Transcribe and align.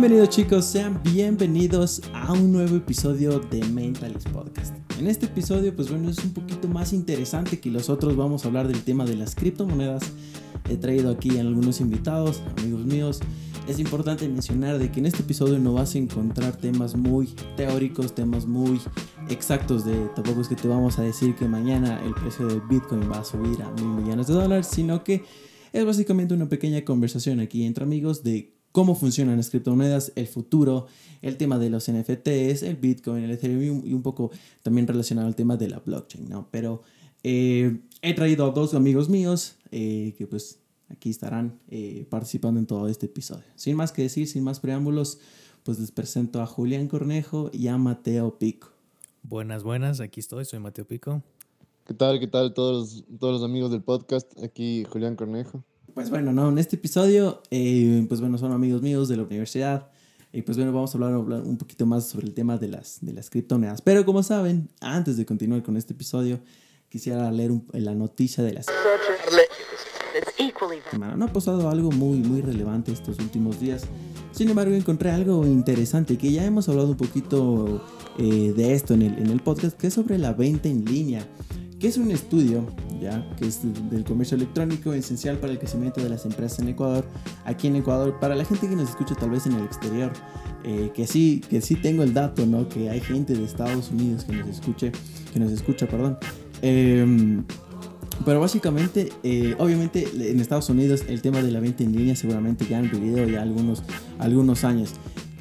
Bienvenidos 0.00 0.28
chicos, 0.28 0.64
sean 0.64 1.00
bienvenidos 1.02 2.02
a 2.14 2.32
un 2.32 2.52
nuevo 2.52 2.76
episodio 2.76 3.40
de 3.40 3.64
Mentalist 3.64 4.28
Podcast. 4.28 4.72
En 4.96 5.08
este 5.08 5.26
episodio, 5.26 5.74
pues 5.74 5.90
bueno, 5.90 6.08
es 6.08 6.18
un 6.18 6.32
poquito 6.32 6.68
más 6.68 6.92
interesante 6.92 7.58
que 7.58 7.68
los 7.68 7.90
otros. 7.90 8.14
Vamos 8.14 8.44
a 8.44 8.46
hablar 8.46 8.68
del 8.68 8.80
tema 8.84 9.04
de 9.04 9.16
las 9.16 9.34
criptomonedas. 9.34 10.04
He 10.70 10.76
traído 10.76 11.10
aquí 11.10 11.36
a 11.38 11.40
algunos 11.40 11.80
invitados, 11.80 12.44
amigos 12.58 12.84
míos. 12.84 13.18
Es 13.66 13.80
importante 13.80 14.28
mencionar 14.28 14.78
de 14.78 14.92
que 14.92 15.00
en 15.00 15.06
este 15.06 15.22
episodio 15.22 15.58
no 15.58 15.72
vas 15.72 15.96
a 15.96 15.98
encontrar 15.98 16.56
temas 16.56 16.94
muy 16.94 17.34
teóricos, 17.56 18.14
temas 18.14 18.46
muy 18.46 18.80
exactos 19.28 19.84
de 19.84 19.96
tampoco 20.14 20.42
es 20.42 20.48
que 20.48 20.54
te 20.54 20.68
vamos 20.68 21.00
a 21.00 21.02
decir 21.02 21.34
que 21.34 21.48
mañana 21.48 22.00
el 22.04 22.14
precio 22.14 22.46
del 22.46 22.60
Bitcoin 22.70 23.10
va 23.10 23.18
a 23.18 23.24
subir 23.24 23.60
a 23.62 23.72
mil 23.72 23.88
millones 23.88 24.28
de 24.28 24.34
dólares, 24.34 24.68
sino 24.70 25.02
que 25.02 25.24
es 25.72 25.84
básicamente 25.84 26.34
una 26.34 26.48
pequeña 26.48 26.84
conversación 26.84 27.40
aquí 27.40 27.64
entre 27.64 27.82
amigos 27.82 28.22
de 28.22 28.57
cómo 28.72 28.94
funcionan 28.94 29.36
las 29.36 29.50
criptomonedas, 29.50 30.12
el 30.14 30.26
futuro, 30.26 30.86
el 31.22 31.36
tema 31.36 31.58
de 31.58 31.70
los 31.70 31.90
NFTs, 31.90 32.62
el 32.62 32.76
Bitcoin, 32.76 33.24
el 33.24 33.30
Ethereum 33.32 33.82
y 33.84 33.92
un 33.92 34.02
poco 34.02 34.30
también 34.62 34.86
relacionado 34.86 35.26
al 35.26 35.34
tema 35.34 35.56
de 35.56 35.68
la 35.68 35.80
blockchain, 35.80 36.28
¿no? 36.28 36.48
Pero 36.50 36.82
eh, 37.22 37.80
he 38.02 38.14
traído 38.14 38.46
a 38.46 38.50
dos 38.50 38.74
amigos 38.74 39.08
míos 39.08 39.56
eh, 39.70 40.14
que 40.16 40.26
pues 40.26 40.60
aquí 40.88 41.10
estarán 41.10 41.58
eh, 41.68 42.06
participando 42.08 42.60
en 42.60 42.66
todo 42.66 42.88
este 42.88 43.06
episodio. 43.06 43.44
Sin 43.56 43.76
más 43.76 43.92
que 43.92 44.02
decir, 44.02 44.28
sin 44.28 44.44
más 44.44 44.60
preámbulos, 44.60 45.18
pues 45.62 45.78
les 45.78 45.90
presento 45.90 46.40
a 46.40 46.46
Julián 46.46 46.88
Cornejo 46.88 47.50
y 47.52 47.68
a 47.68 47.76
Mateo 47.76 48.38
Pico. 48.38 48.68
Buenas, 49.22 49.62
buenas, 49.62 50.00
aquí 50.00 50.20
estoy, 50.20 50.44
soy 50.44 50.60
Mateo 50.60 50.86
Pico. 50.86 51.22
¿Qué 51.84 51.94
tal? 51.94 52.20
¿Qué 52.20 52.26
tal 52.26 52.54
todos, 52.54 53.04
todos 53.18 53.40
los 53.40 53.42
amigos 53.42 53.70
del 53.70 53.82
podcast? 53.82 54.30
Aquí 54.42 54.84
Julián 54.84 55.16
Cornejo. 55.16 55.64
Pues 55.98 56.10
bueno, 56.10 56.32
no, 56.32 56.48
en 56.48 56.58
este 56.58 56.76
episodio, 56.76 57.42
eh, 57.50 58.04
pues 58.06 58.20
bueno, 58.20 58.38
son 58.38 58.52
amigos 58.52 58.82
míos 58.82 59.08
de 59.08 59.16
la 59.16 59.24
universidad. 59.24 59.88
Y 60.32 60.42
pues 60.42 60.56
bueno, 60.56 60.72
vamos 60.72 60.94
a 60.94 60.96
hablar, 60.96 61.14
hablar, 61.14 61.40
un 61.40 61.56
poquito 61.56 61.86
más 61.86 62.06
sobre 62.06 62.28
el 62.28 62.34
tema 62.34 62.56
de 62.56 62.68
las, 62.68 62.98
de 63.00 63.12
las 63.12 63.28
criptomonedas. 63.28 63.82
Pero 63.82 64.06
como 64.06 64.22
saben, 64.22 64.68
antes 64.80 65.16
de 65.16 65.26
continuar 65.26 65.64
con 65.64 65.76
este 65.76 65.94
episodio, 65.94 66.38
quisiera 66.88 67.28
leer 67.32 67.50
la 67.72 67.96
noticia 67.96 68.44
de 68.44 68.52
las... 68.52 68.66
No 71.16 71.24
ha 71.24 71.32
pasado 71.32 71.68
algo 71.68 71.90
muy, 71.90 72.18
muy 72.18 72.42
relevante 72.42 72.92
estos 72.92 73.18
últimos 73.18 73.58
días. 73.58 73.82
Sin 74.30 74.48
embargo, 74.48 74.76
encontré 74.76 75.10
algo 75.10 75.44
interesante 75.46 76.16
que 76.16 76.30
ya 76.30 76.44
hemos 76.44 76.68
hablado 76.68 76.90
un 76.90 76.96
poquito 76.96 77.84
eh, 78.18 78.52
de 78.56 78.72
esto 78.72 78.94
en 78.94 79.02
el, 79.02 79.18
en 79.18 79.30
el 79.30 79.40
podcast, 79.40 79.76
que 79.76 79.88
es 79.88 79.94
sobre 79.94 80.16
la 80.16 80.32
venta 80.32 80.68
en 80.68 80.84
línea 80.84 81.26
que 81.78 81.88
es 81.88 81.96
un 81.96 82.10
estudio 82.10 82.66
ya 83.00 83.24
que 83.36 83.46
es 83.46 83.60
del 83.90 84.04
comercio 84.04 84.36
electrónico 84.36 84.92
esencial 84.92 85.38
para 85.38 85.52
el 85.52 85.58
crecimiento 85.58 86.02
de 86.02 86.08
las 86.08 86.24
empresas 86.24 86.58
en 86.58 86.68
Ecuador 86.68 87.04
aquí 87.44 87.68
en 87.68 87.76
Ecuador 87.76 88.18
para 88.20 88.34
la 88.34 88.44
gente 88.44 88.68
que 88.68 88.76
nos 88.76 88.90
escucha 88.90 89.14
tal 89.14 89.30
vez 89.30 89.46
en 89.46 89.52
el 89.52 89.64
exterior 89.64 90.12
eh, 90.64 90.90
que 90.94 91.06
sí 91.06 91.42
que 91.48 91.60
sí 91.60 91.76
tengo 91.76 92.02
el 92.02 92.14
dato 92.14 92.46
no 92.46 92.68
que 92.68 92.90
hay 92.90 93.00
gente 93.00 93.34
de 93.34 93.44
Estados 93.44 93.90
Unidos 93.90 94.24
que 94.24 94.32
nos 94.32 94.48
escuche 94.48 94.92
que 95.32 95.38
nos 95.38 95.52
escucha 95.52 95.86
perdón 95.86 96.18
eh, 96.62 97.42
pero 98.24 98.40
básicamente, 98.40 99.12
eh, 99.22 99.54
obviamente 99.58 100.08
en 100.12 100.40
Estados 100.40 100.68
Unidos 100.68 101.04
el 101.08 101.22
tema 101.22 101.42
de 101.42 101.50
la 101.50 101.60
venta 101.60 101.84
en 101.84 101.92
línea 101.96 102.16
seguramente 102.16 102.66
ya 102.66 102.78
han 102.78 102.90
vivido 102.90 103.26
ya 103.28 103.42
algunos, 103.42 103.82
algunos 104.18 104.64
años. 104.64 104.94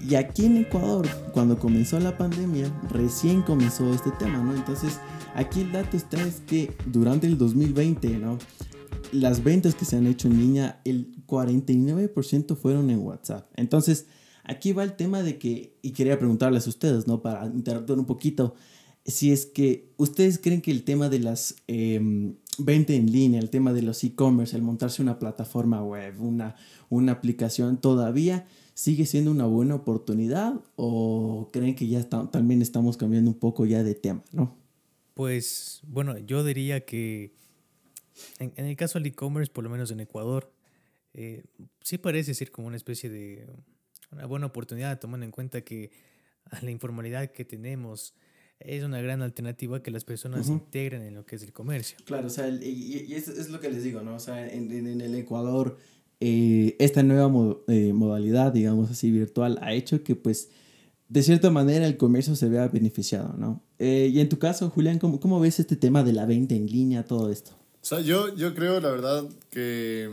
Y 0.08 0.16
aquí 0.16 0.46
en 0.46 0.58
Ecuador, 0.58 1.08
cuando 1.34 1.58
comenzó 1.60 2.00
la 2.00 2.18
pandemia, 2.18 2.72
recién 2.90 3.42
comenzó 3.42 3.92
este 3.94 4.12
tema, 4.12 4.38
¿no? 4.38 4.54
Entonces, 4.54 5.00
aquí 5.38 5.62
el 5.62 5.72
dato 5.72 5.96
está 5.96 6.22
es 6.26 6.42
que 6.42 6.76
durante 6.88 7.28
el 7.28 7.38
2020, 7.38 8.18
¿no? 8.18 8.40
Las 9.12 9.44
ventas 9.44 9.76
que 9.76 9.86
se 9.86 9.96
han 9.96 10.08
hecho 10.08 10.28
en 10.28 10.40
línea, 10.40 10.82
el 10.84 11.16
49% 11.28 12.56
fueron 12.58 12.90
en 12.90 13.00
WhatsApp. 13.00 13.50
Entonces, 13.56 14.08
aquí 14.44 14.74
va 14.74 14.84
el 14.84 14.96
tema 14.96 15.22
de 15.22 15.38
que, 15.38 15.78
y 15.82 15.92
quería 15.92 16.18
preguntarles 16.18 16.66
a 16.66 16.70
ustedes, 16.70 17.08
¿no? 17.08 17.22
Para 17.22 17.46
interactuar 17.46 18.00
un 18.00 18.06
poquito, 18.06 18.56
si 19.06 19.32
es 19.32 19.46
que 19.46 19.94
ustedes 19.98 20.40
creen 20.40 20.62
que 20.62 20.72
el 20.72 20.84
tema 20.84 21.08
de 21.08 21.20
las... 21.20 21.56
Eh, 21.68 22.34
venta 22.60 22.94
en 22.94 23.12
línea, 23.12 23.40
el 23.40 23.52
tema 23.52 23.72
de 23.72 23.84
los 23.84 24.04
e-commerce, 24.04 24.56
el 24.56 24.64
montarse 24.64 25.04
una 25.04 25.20
plataforma 25.20 25.84
web, 25.84 26.20
una, 26.20 26.56
una 26.90 27.12
aplicación, 27.12 27.78
todavía 27.78 28.48
sigue 28.74 29.06
siendo 29.06 29.30
una 29.30 29.46
buena 29.46 29.76
oportunidad 29.76 30.60
o 30.76 31.50
creen 31.54 31.76
que 31.76 31.88
ya 31.88 32.10
también 32.10 32.64
estamos 32.64 32.98
cambiando 32.98 33.30
un 33.30 33.38
poco 33.38 33.68
ya 33.68 33.84
de 33.84 33.94
tema, 33.94 34.24
¿no? 34.32 34.56
Pues 35.18 35.82
bueno, 35.88 36.16
yo 36.20 36.44
diría 36.44 36.86
que 36.86 37.34
en, 38.38 38.54
el 38.56 38.76
caso 38.76 39.00
del 39.00 39.08
e-commerce, 39.08 39.52
por 39.52 39.64
lo 39.64 39.70
menos 39.72 39.90
en 39.90 40.00
Ecuador, 40.00 40.54
eh, 41.16 41.44
sí 41.82 41.98
parece 41.98 42.36
ser 42.36 42.52
como 42.52 42.68
una 42.68 42.78
especie 42.78 43.10
de 43.10 43.48
una 44.12 44.28
buena 44.28 44.46
oportunidad, 44.46 45.00
tomando 45.00 45.26
en 45.26 45.32
cuenta 45.32 45.62
que 45.62 45.90
a 46.52 46.62
la 46.62 46.70
informalidad 46.70 47.32
que 47.32 47.46
tenemos, 47.46 48.14
es 48.60 48.84
una 48.84 49.02
gran 49.02 49.24
alternativa 49.24 49.82
que 49.82 49.90
las 49.90 50.04
personas 50.04 50.50
integren 50.50 51.02
en 51.02 51.16
lo 51.16 51.26
que 51.26 51.38
es 51.38 51.42
el 51.42 51.52
comercio. 51.52 51.98
Claro, 52.06 52.28
o 52.28 52.30
sea, 52.30 52.48
y, 52.48 53.06
y 53.08 53.16
es, 53.16 53.28
es, 53.28 53.50
lo 53.50 53.60
que 53.60 53.72
les 53.72 53.84
digo, 53.84 54.02
¿no? 54.02 54.16
O 54.16 54.20
sea, 54.20 54.48
en, 54.48 54.72
en, 54.72 55.02
el 55.02 55.16
Ecuador, 55.16 55.80
eh, 56.20 56.76
esta 56.78 57.02
nueva 57.02 57.32
eh, 57.70 57.92
modalidad, 57.92 58.54
digamos 58.54 58.92
así, 58.92 59.10
virtual, 59.10 59.58
ha 59.64 59.74
hecho 59.74 60.04
que, 60.04 60.16
pues, 60.16 60.50
de 61.10 61.24
cierta 61.24 61.50
manera 61.50 61.88
el 61.88 61.98
comercio 61.98 62.36
se 62.36 62.50
vea 62.50 62.68
beneficiado, 62.68 63.36
¿no? 63.36 63.64
Eh, 63.80 64.10
y 64.14 64.20
en 64.20 64.30
tu 64.30 64.40
caso, 64.40 64.70
Julián, 64.70 65.00
¿cómo, 65.00 65.20
¿cómo 65.20 65.40
ves 65.40 65.60
este 65.60 65.76
tema 65.76 66.04
de 66.04 66.14
la 66.14 66.26
venta 66.26 66.56
en 66.56 66.66
línea, 66.68 67.06
todo 67.06 67.32
esto? 67.32 67.52
O 67.82 67.86
sea, 67.86 68.02
yo, 68.02 68.36
yo 68.36 68.54
creo, 68.54 68.80
la 68.80 68.90
verdad, 68.90 69.26
que, 69.50 70.10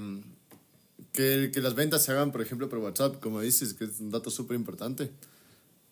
que, 1.12 1.50
que 1.52 1.60
las 1.60 1.74
ventas 1.74 2.04
se 2.04 2.12
hagan, 2.12 2.30
por 2.30 2.42
ejemplo, 2.42 2.68
por 2.68 2.78
WhatsApp, 2.78 3.20
como 3.20 3.40
dices, 3.40 3.74
que 3.74 3.84
es 3.84 4.00
un 4.00 4.10
dato 4.10 4.30
súper 4.30 4.56
importante. 4.56 5.10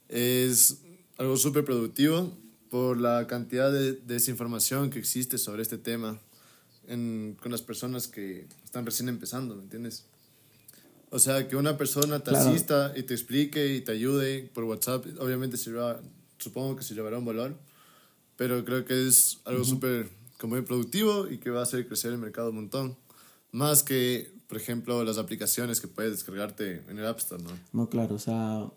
Es 0.08 0.78
algo 1.16 1.36
súper 1.36 1.64
productivo 1.64 2.32
por 2.70 2.98
la 2.98 3.26
cantidad 3.26 3.72
de, 3.72 3.92
desinformación 3.92 4.90
que 4.90 4.98
existe 4.98 5.38
sobre 5.38 5.62
este 5.62 5.78
tema 5.78 6.18
en, 6.88 7.36
con 7.40 7.52
las 7.52 7.62
personas 7.62 8.08
que 8.08 8.46
están 8.64 8.86
recién 8.86 9.08
empezando, 9.08 9.54
¿me 9.56 9.62
entiendes? 9.62 10.04
O 11.10 11.18
sea, 11.18 11.46
que 11.48 11.56
una 11.56 11.76
persona 11.76 12.20
te 12.20 12.30
asista 12.30 12.94
y 12.96 13.02
te 13.02 13.12
explique 13.12 13.74
y 13.74 13.82
te 13.82 13.92
ayude 13.92 14.50
por 14.54 14.64
WhatsApp, 14.64 15.04
obviamente 15.20 15.58
se 15.58 15.70
supongo 16.42 16.76
que 16.76 16.82
se 16.82 16.94
llevará 16.94 17.18
un 17.18 17.24
valor, 17.24 17.56
pero 18.36 18.64
creo 18.64 18.84
que 18.84 19.06
es 19.06 19.40
algo 19.44 19.64
súper 19.64 20.10
como 20.38 20.56
muy 20.56 20.62
productivo 20.62 21.28
y 21.30 21.38
que 21.38 21.50
va 21.50 21.60
a 21.60 21.62
hacer 21.62 21.86
crecer 21.86 22.12
el 22.12 22.18
mercado 22.18 22.50
un 22.50 22.56
montón. 22.56 22.96
Más 23.52 23.82
que, 23.82 24.32
por 24.48 24.56
ejemplo, 24.56 25.04
las 25.04 25.18
aplicaciones 25.18 25.80
que 25.80 25.86
puedes 25.86 26.12
descargarte 26.12 26.82
en 26.88 26.98
el 26.98 27.06
App 27.06 27.18
Store, 27.18 27.42
¿no? 27.42 27.50
No, 27.72 27.88
claro, 27.88 28.16
o 28.16 28.18
sea, 28.18 28.68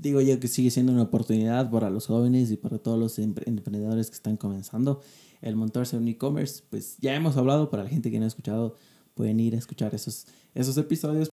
digo 0.00 0.20
yo 0.20 0.40
que 0.40 0.48
sigue 0.48 0.70
siendo 0.70 0.92
una 0.92 1.02
oportunidad 1.02 1.70
para 1.70 1.90
los 1.90 2.06
jóvenes 2.06 2.50
y 2.50 2.56
para 2.56 2.78
todos 2.78 2.98
los 2.98 3.18
emprendedores 3.18 4.08
que 4.08 4.16
están 4.16 4.36
comenzando 4.36 5.00
el 5.40 5.56
montarse 5.56 5.96
en 5.96 6.08
e-commerce. 6.08 6.62
Pues 6.68 6.96
ya 6.98 7.14
hemos 7.14 7.36
hablado, 7.36 7.70
para 7.70 7.84
la 7.84 7.90
gente 7.90 8.10
que 8.10 8.18
no 8.18 8.24
ha 8.24 8.28
escuchado, 8.28 8.74
pueden 9.14 9.38
ir 9.40 9.54
a 9.54 9.58
escuchar 9.58 9.94
esos, 9.94 10.26
esos 10.54 10.76
episodios. 10.78 11.28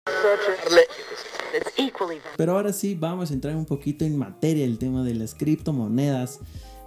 Pero 2.36 2.52
ahora 2.52 2.72
sí, 2.72 2.94
vamos 2.94 3.30
a 3.30 3.34
entrar 3.34 3.56
un 3.56 3.64
poquito 3.64 4.04
en 4.04 4.16
materia, 4.16 4.64
el 4.64 4.78
tema 4.78 5.02
de 5.04 5.14
las 5.14 5.34
criptomonedas. 5.34 6.40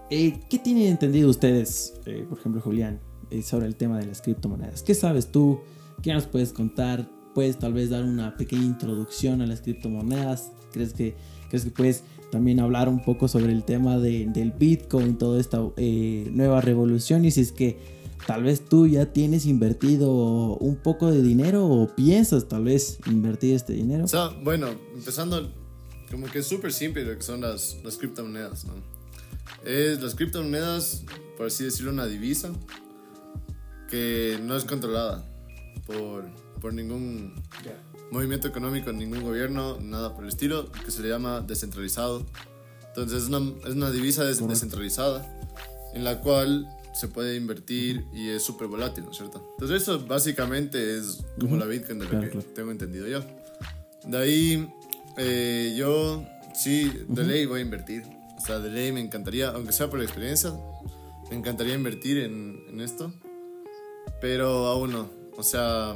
Eh, 0.10 0.40
¿Qué 0.50 0.60
tienen 0.60 0.88
entendido 0.88 1.30
ustedes, 1.30 1.94
eh, 2.06 2.26
por 2.28 2.40
ejemplo, 2.40 2.62
Julián, 2.62 3.00
eh, 3.32 3.42
sobre 3.42 3.66
el 3.66 3.76
tema 3.76 3.98
de 3.98 4.06
las 4.06 4.22
criptomonedas? 4.22 4.84
¿Qué 4.84 4.94
sabes 4.94 5.32
tú? 5.32 5.60
¿Qué 6.02 6.14
nos 6.14 6.28
puedes 6.28 6.54
contar? 6.54 7.10
¿Puedes 7.34 7.58
tal 7.58 7.74
vez 7.74 7.90
dar 7.90 8.04
una 8.04 8.36
pequeña 8.38 8.66
introducción 8.66 9.42
a 9.42 9.48
las 9.48 9.62
criptomonedas? 9.62 10.52
¿Crees 10.72 10.94
que 10.94 11.16
¿Crees 11.50 11.66
que 11.66 11.72
puedes 11.72 12.04
también 12.32 12.60
hablar 12.60 12.88
un 12.88 13.00
poco 13.00 13.28
sobre 13.28 13.52
el 13.52 13.64
tema 13.64 13.98
de, 13.98 14.28
del 14.28 14.52
Bitcoin, 14.52 15.18
toda 15.18 15.40
esta 15.40 15.62
eh, 15.78 16.30
nueva 16.32 16.62
revolución? 16.62 17.26
Y 17.26 17.32
si 17.32 17.42
es 17.42 17.52
que 17.52 17.99
tal 18.26 18.44
vez 18.44 18.66
tú 18.66 18.88
ya 18.88 19.08
tienes 19.08 19.46
invertido 19.46 20.58
un 20.58 20.76
poco 20.78 21.12
de 21.12 21.22
dinero 21.22 21.66
o 21.68 21.88
piensas 21.96 22.48
tal 22.48 22.66
vez 22.66 23.00
invertir 23.08 23.56
este 23.56 23.74
dinero. 23.74 24.06
O 24.06 24.08
sea, 24.08 24.30
bueno, 24.44 24.70
empezando, 24.94 25.52
como 26.10 26.28
que 26.28 26.40
es 26.40 26.48
súper 26.48 26.74
simple 26.74 27.04
lo 27.06 27.16
que 27.16 27.24
son 27.24 27.42
las, 27.42 27.78
las 27.84 27.98
criptomonedas, 27.98 28.66
¿no? 28.66 28.74
Es 29.66 30.02
las 30.02 30.16
criptomonedas, 30.16 31.04
por 31.38 31.48
así 31.48 31.64
decirlo, 31.64 31.92
una 31.92 32.06
divisa 32.06 32.52
que 33.90 34.40
no 34.44 34.56
es 34.56 34.64
controlada 34.64 35.26
por, 35.86 36.26
por 36.62 36.74
ningún 36.74 37.34
movimiento 38.12 38.48
económico, 38.48 38.92
ningún 38.92 39.24
gobierno, 39.24 39.80
nada 39.82 40.14
por 40.14 40.24
el 40.24 40.30
estilo, 40.30 40.72
que 40.72 40.92
se 40.92 41.02
le 41.02 41.10
llama 41.10 41.42
descentralizado. 41.42 42.26
Entonces 42.88 43.24
es 43.24 43.30
una, 43.30 43.54
es 43.68 43.76
una 43.76 43.92
divisa 43.92 44.24
descentralizada 44.24 45.28
en 45.94 46.04
la 46.04 46.20
cual 46.22 46.68
se 47.00 47.08
puede 47.08 47.38
invertir 47.38 48.06
y 48.14 48.30
es 48.30 48.44
súper 48.44 48.68
volátil, 48.68 49.06
¿no 49.06 49.12
es 49.12 49.18
cierto? 49.18 49.56
Entonces 49.58 49.84
eso 49.84 50.06
básicamente 50.06 50.98
es 50.98 51.24
como 51.40 51.56
la 51.56 51.66
Bitcoin 51.66 52.00
de 52.00 52.06
lo 52.06 52.20
que 52.20 52.28
tengo 52.54 52.72
entendido 52.72 53.08
yo. 53.08 53.24
De 54.06 54.18
ahí 54.18 54.70
eh, 55.18 55.74
yo 55.78 56.26
sí, 56.54 56.92
de 57.08 57.24
ley 57.24 57.46
voy 57.46 57.60
a 57.60 57.64
invertir. 57.64 58.04
O 58.38 58.42
sea, 58.42 58.60
de 58.60 58.70
ley 58.70 58.92
me 58.92 59.00
encantaría, 59.00 59.50
aunque 59.50 59.72
sea 59.72 59.90
por 59.90 60.00
la 60.00 60.06
experiencia, 60.06 60.52
me 61.30 61.38
encantaría 61.38 61.74
invertir 61.74 62.18
en, 62.18 62.66
en 62.70 62.82
esto. 62.82 63.14
Pero 64.20 64.68
aún 64.68 64.92
no. 64.92 65.10
O 65.38 65.44
sea, 65.44 65.94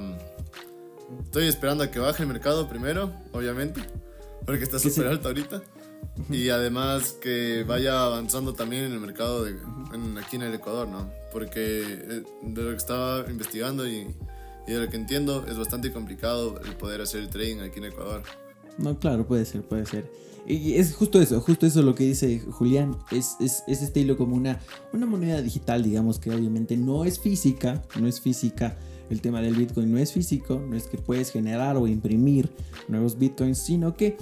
estoy 1.24 1.48
esperando 1.48 1.84
a 1.84 1.92
que 1.92 2.00
baje 2.00 2.24
el 2.24 2.30
mercado 2.30 2.70
primero, 2.70 3.14
obviamente, 3.34 3.82
porque 4.46 4.64
está 4.64 4.80
súper 4.80 5.08
alto 5.08 5.28
ahorita. 5.28 5.62
Y 6.30 6.50
además 6.50 7.18
que 7.22 7.64
vaya 7.68 8.04
avanzando 8.04 8.54
también 8.54 8.86
en 8.86 8.94
el 8.94 9.00
mercado 9.00 9.44
de, 9.44 9.56
aquí 10.22 10.36
en 10.36 10.44
el 10.44 10.54
Ecuador, 10.54 10.88
¿no? 10.88 11.10
Porque 11.32 11.82
eh, 11.82 12.24
de 12.42 12.62
lo 12.64 12.70
que 12.70 12.78
estaba 12.78 13.30
investigando 13.30 13.88
y, 13.88 14.08
y 14.68 14.72
de 14.72 14.80
lo 14.80 14.90
que 14.90 14.98
entiendo 14.98 15.46
es 15.48 15.58
bastante 15.58 15.92
complicado 15.92 16.60
el 16.62 16.76
poder 16.76 17.02
hacer 17.02 17.22
el 17.22 17.30
trading 17.30 17.60
aquí 17.60 17.80
en 17.80 17.86
Ecuador. 17.86 18.24
No, 18.78 18.98
claro, 18.98 19.26
puede 19.28 19.46
ser, 19.46 19.62
puede 19.64 19.86
ser. 19.86 20.10
Y 20.46 20.74
es 20.74 20.94
justo 20.94 21.22
eso, 21.22 21.40
justo 21.40 21.66
eso 21.66 21.82
lo 21.82 21.96
que 21.96 22.04
dice 22.04 22.40
Julián. 22.52 22.98
Es, 23.12 23.38
es, 23.40 23.64
es 23.68 23.82
estilo 23.82 24.18
como 24.18 24.36
una, 24.36 24.60
una 24.92 25.06
moneda 25.06 25.42
digital, 25.42 25.84
digamos, 25.84 26.20
que 26.20 26.32
obviamente 26.32 26.76
no 26.76 27.06
es 27.06 27.20
física, 27.20 27.82
no 28.00 28.08
es 28.08 28.20
física. 28.20 28.78
El 29.10 29.22
tema 29.22 29.42
del 29.42 29.56
Bitcoin 29.56 29.92
no 29.92 29.98
es 29.98 30.12
físico, 30.12 30.62
no 30.68 30.76
es 30.76 30.88
que 30.88 30.98
puedes 30.98 31.32
generar 31.32 31.78
o 31.78 31.88
imprimir 31.88 32.50
nuevos 32.88 33.18
Bitcoins, 33.18 33.60
sino 33.60 33.96
que 33.96 34.18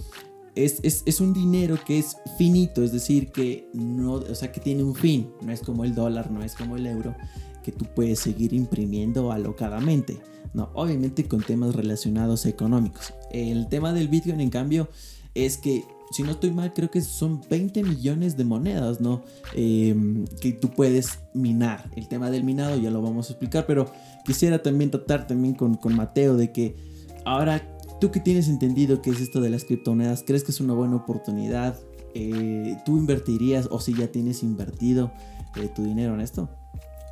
es, 0.56 0.80
es, 0.84 1.04
es, 1.06 1.22
un 1.22 1.34
dinero 1.34 1.78
que 1.86 2.00
es 2.00 2.18
finito, 2.38 2.84
es 2.84 2.92
decir, 2.92 3.32
que 3.32 3.70
no, 3.74 4.14
o 4.14 4.36
sea, 4.36 4.52
que 4.52 4.60
tiene 4.60 4.84
un 4.84 4.96
fin, 4.96 5.30
no 5.42 5.52
es 5.52 5.62
como 5.62 5.86
el 5.86 5.96
dólar, 5.96 6.32
no 6.32 6.44
es 6.44 6.56
como 6.56 6.76
el 6.76 6.86
euro, 6.86 7.16
que 7.64 7.72
tú 7.72 7.86
puedes 7.96 8.20
seguir 8.20 8.54
imprimiendo 8.54 9.32
alocadamente. 9.32 10.20
No, 10.54 10.70
obviamente 10.74 11.26
con 11.28 11.42
temas 11.42 11.76
relacionados 11.76 12.46
económicos. 12.46 13.14
El 13.32 13.70
tema 13.70 13.94
del 13.94 14.10
Bitcoin, 14.10 14.42
en 14.42 14.50
cambio, 14.50 14.90
es 15.34 15.58
que 15.58 15.86
si 16.12 16.24
no 16.24 16.32
estoy 16.32 16.52
mal, 16.52 16.74
creo 16.74 16.92
que 16.92 17.00
son 17.02 17.42
20 17.50 17.84
millones 17.84 18.36
de 18.36 18.44
monedas, 18.44 19.00
¿no? 19.00 19.24
Em, 19.56 20.26
que 20.42 20.52
tú 20.52 20.70
puedes 20.70 21.20
minar. 21.34 21.90
El 21.96 22.10
tema 22.10 22.30
del 22.30 22.44
minado 22.44 22.78
ya 22.78 22.92
lo 22.92 23.02
vamos 23.02 23.30
a 23.30 23.34
explicar, 23.34 23.66
pero 23.66 23.90
quisiera 24.26 24.62
también 24.62 24.92
tratar 24.92 25.26
también 25.26 25.54
con, 25.54 25.76
con 25.76 25.96
Mateo 25.96 26.36
de 26.36 26.52
que 26.52 26.76
ahora 27.24 27.71
tú 28.02 28.12
que 28.12 28.20
tienes 28.20 28.50
entendido 28.50 29.02
qué 29.02 29.12
es 29.12 29.22
esto 29.22 29.40
de 29.40 29.50
las 29.52 29.64
criptomonedas, 29.64 30.24
¿crees 30.26 30.44
que 30.44 30.52
es 30.52 30.60
una 30.60 30.74
buena 30.74 30.96
oportunidad? 30.98 31.80
Eh, 32.16 32.76
¿Tú 32.84 32.98
invertirías 32.98 33.68
o 33.72 33.80
si 33.80 33.94
ya 33.94 34.12
tienes 34.12 34.44
invertido 34.44 35.14
eh, 35.56 35.70
tu 35.74 35.84
dinero 35.84 36.16
en 36.16 36.22
esto? 36.22 36.50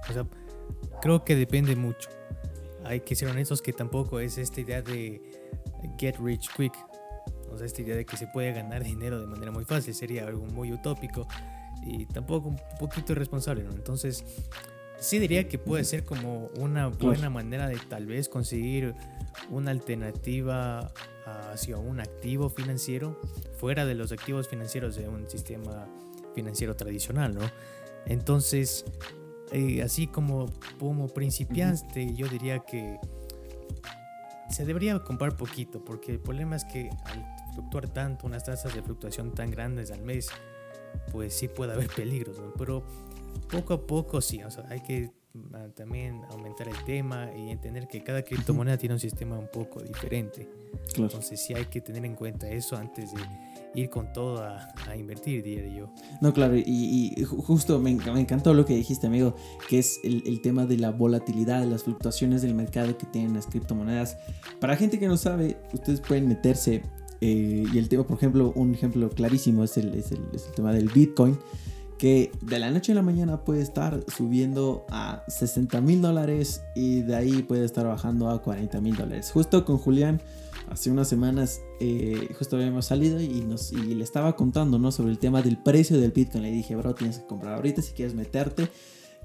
O 0.10 0.14
sea, 0.14 0.28
creo 1.02 1.24
que 1.24 1.36
depende 1.36 1.76
mucho. 1.76 2.10
Hay 2.84 3.02
que 3.02 3.16
ser 3.16 3.30
honestos 3.30 3.62
que 3.62 3.72
tampoco 3.72 4.20
es 4.20 4.40
esta 4.40 4.60
idea 4.62 4.82
de 4.82 5.22
get 5.98 6.18
rich 6.18 6.50
quick 6.58 6.74
o 7.52 7.58
sea, 7.58 7.66
esta 7.66 7.82
idea 7.82 7.96
de 7.96 8.06
que 8.06 8.18
se 8.18 8.28
puede 8.28 8.52
ganar 8.52 8.84
dinero 8.84 9.20
de 9.20 9.28
manera 9.28 9.52
muy 9.52 9.66
fácil 9.66 9.94
sería 9.94 10.28
algo 10.28 10.46
muy 10.48 10.72
utópico 10.74 11.28
y 11.84 12.06
tampoco 12.06 12.50
un 12.50 12.60
poquito 12.80 13.14
irresponsable, 13.14 13.64
¿no? 13.64 13.72
Entonces, 13.72 14.24
sí 15.00 15.20
diría 15.20 15.48
que 15.48 15.58
puede 15.58 15.84
ser 15.84 16.04
como 16.04 16.50
una 16.58 16.88
buena 16.88 17.30
manera 17.30 17.68
de 17.68 17.78
tal 17.78 18.06
vez 18.06 18.30
conseguir 18.30 18.96
una 19.50 19.72
alternativa 19.72 20.92
hacia 21.52 21.78
un 21.78 22.00
activo 22.00 22.50
financiero 22.50 23.20
fuera 23.58 23.86
de 23.86 23.96
los 23.96 24.12
activos 24.12 24.48
financieros 24.48 24.96
de 24.96 25.08
un 25.08 25.30
sistema 25.30 25.88
financiero 26.34 26.76
tradicional, 26.76 27.36
¿no? 27.36 27.42
Entonces, 28.06 28.86
eh, 29.52 29.82
así 29.82 30.08
como 30.08 30.48
como 30.80 31.08
principiante, 31.08 32.14
yo 32.16 32.28
diría 32.28 32.60
que 32.60 32.98
se 34.50 34.66
debería 34.66 34.98
comprar 35.00 35.36
poquito, 35.38 35.84
porque 35.84 36.12
el 36.12 36.20
problema 36.20 36.56
es 36.56 36.66
que 36.66 36.90
al 37.06 37.26
fluctuar 37.54 37.90
tanto, 37.90 38.26
unas 38.26 38.44
tasas 38.44 38.74
de 38.74 38.82
fluctuación 38.82 39.34
tan 39.34 39.52
grandes 39.52 39.92
al 39.92 40.02
mes, 40.02 40.30
pues 41.12 41.34
sí 41.34 41.48
puede 41.48 41.74
haber 41.74 41.88
peligros, 41.88 42.38
Pero 42.58 42.84
poco 43.52 43.74
a 43.74 43.86
poco 43.86 44.22
sí, 44.22 44.42
o 44.44 44.52
sea, 44.52 44.66
hay 44.70 44.82
que 44.82 45.12
ah, 45.54 45.68
también 45.76 46.22
aumentar 46.32 46.68
el 46.68 46.84
tema 46.86 47.30
y 47.36 47.50
entender 47.50 47.88
que 47.88 48.04
cada 48.04 48.22
criptomoneda 48.24 48.78
tiene 48.78 48.96
un 48.96 49.00
sistema 49.00 49.38
un 49.38 49.48
poco 49.48 49.82
diferente. 49.82 50.48
Entonces 50.96 51.42
sí 51.42 51.54
hay 51.54 51.66
que 51.66 51.82
tener 51.82 52.06
en 52.06 52.16
cuenta 52.16 52.50
eso 52.50 52.76
antes 52.78 53.12
de 53.14 53.22
ir 53.76 53.90
con 53.90 54.12
todo 54.14 54.44
a, 54.44 54.96
invertir, 54.96 55.44
diría 55.44 55.68
yo. 55.68 55.94
No, 56.22 56.34
claro, 56.34 56.56
y, 56.58 57.16
justo 57.26 57.80
me, 57.80 57.94
me, 57.96 58.20
encantó 58.20 58.54
lo 58.54 58.66
que 58.66 58.76
dijiste, 58.76 59.08
amigo, 59.08 59.36
que 59.68 59.80
es 59.80 60.00
el, 60.04 60.24
el, 60.26 60.42
tema 60.42 60.66
de 60.66 60.78
la 60.78 60.92
volatilidad, 60.92 61.62
de 61.62 61.68
las 61.68 61.84
fluctuaciones 61.84 62.42
del 62.42 62.56
mercado 62.56 62.98
que 62.98 63.06
tienen 63.06 63.34
las 63.34 63.46
criptomonedas. 63.46 64.18
Para 64.60 64.76
gente 64.76 65.00
que 65.00 65.08
no 65.08 65.18
sabe, 65.18 65.58
ustedes 65.74 66.02
pueden 66.02 66.28
meterse 66.28 66.84
eh, 67.22 67.66
y 67.72 67.78
el 67.78 67.90
tema, 67.90 68.06
por 68.06 68.18
ejemplo, 68.18 68.52
un 68.56 68.74
ejemplo 68.74 69.10
clarísimo 69.10 69.64
es 69.64 69.78
el, 69.78 69.94
es 69.94 70.12
el, 70.12 70.22
es 70.34 70.48
el 70.48 70.54
tema 70.54 70.72
del 70.72 70.90
Bitcoin, 70.90 71.38
que 72.00 72.32
de 72.42 72.60
la 72.60 72.72
noche 72.72 72.94
a 72.94 72.96
la 72.96 73.02
mañana 73.02 73.44
puede 73.44 73.62
estar 73.62 74.04
subiendo 74.08 74.86
a 74.90 75.26
60 75.28 75.82
mil 75.82 76.02
dólares 76.02 76.64
y 76.74 77.02
de 77.02 77.14
ahí 77.14 77.44
puede 77.44 77.66
estar 77.66 77.86
bajando 77.86 78.30
a 78.30 78.42
40 78.42 78.80
mil 78.80 78.96
dólares. 78.96 79.32
Justo 79.32 79.66
con 79.66 79.78
Julián, 79.78 80.22
hace 80.70 80.90
unas 80.90 81.10
semanas, 81.10 81.60
eh, 81.82 82.34
justo 82.38 82.56
habíamos 82.56 82.86
salido 82.86 83.20
y, 83.20 83.44
le 83.94 84.04
estaba 84.04 84.38
contando 84.38 84.80
¿no? 84.80 84.94
sobre 84.94 85.12
el 85.12 85.20
tema 85.20 85.42
del 85.42 85.58
precio 85.58 86.00
del 86.00 86.12
Bitcoin. 86.12 86.44
Le 86.44 86.52
dije, 86.52 86.74
bro, 86.78 86.96
tienes 86.96 87.20
que 87.20 87.26
comprar 87.28 87.56
ahorita 87.56 87.82
si 87.82 87.92
quieres 87.92 88.16
meterte, 88.16 88.70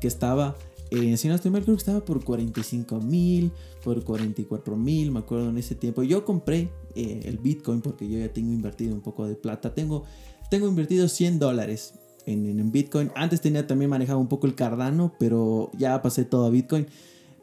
que 0.00 0.08
estaba 0.08 0.56
eh, 0.90 1.16
si 1.16 1.28
no 1.28 1.34
estoy 1.36 1.50
creo 1.52 1.64
que 1.64 1.72
estaba 1.74 2.04
por 2.04 2.24
45 2.24 3.00
mil, 3.00 3.52
por 3.84 4.02
44 4.02 4.76
mil, 4.76 5.12
me 5.12 5.20
acuerdo 5.20 5.48
en 5.48 5.58
ese 5.58 5.76
tiempo. 5.76 6.02
Yo 6.02 6.24
compré 6.24 6.70
eh, 6.96 7.20
el 7.24 7.38
Bitcoin 7.38 7.80
porque 7.82 8.08
yo 8.08 8.18
ya 8.18 8.32
tengo 8.32 8.52
invertido 8.52 8.94
un 8.94 9.00
poco 9.00 9.26
de 9.26 9.36
plata. 9.36 9.74
Tengo, 9.74 10.04
tengo 10.50 10.68
invertido 10.68 11.08
100 11.08 11.38
dólares 11.38 11.94
en, 12.26 12.46
en, 12.46 12.72
Bitcoin. 12.72 13.10
Antes 13.14 13.40
tenía 13.40 13.66
también 13.66 13.90
manejado 13.90 14.18
un 14.18 14.28
poco 14.28 14.46
el 14.46 14.54
Cardano, 14.54 15.14
pero 15.18 15.70
ya 15.76 16.00
pasé 16.02 16.24
todo 16.24 16.46
a 16.46 16.50
Bitcoin. 16.50 16.86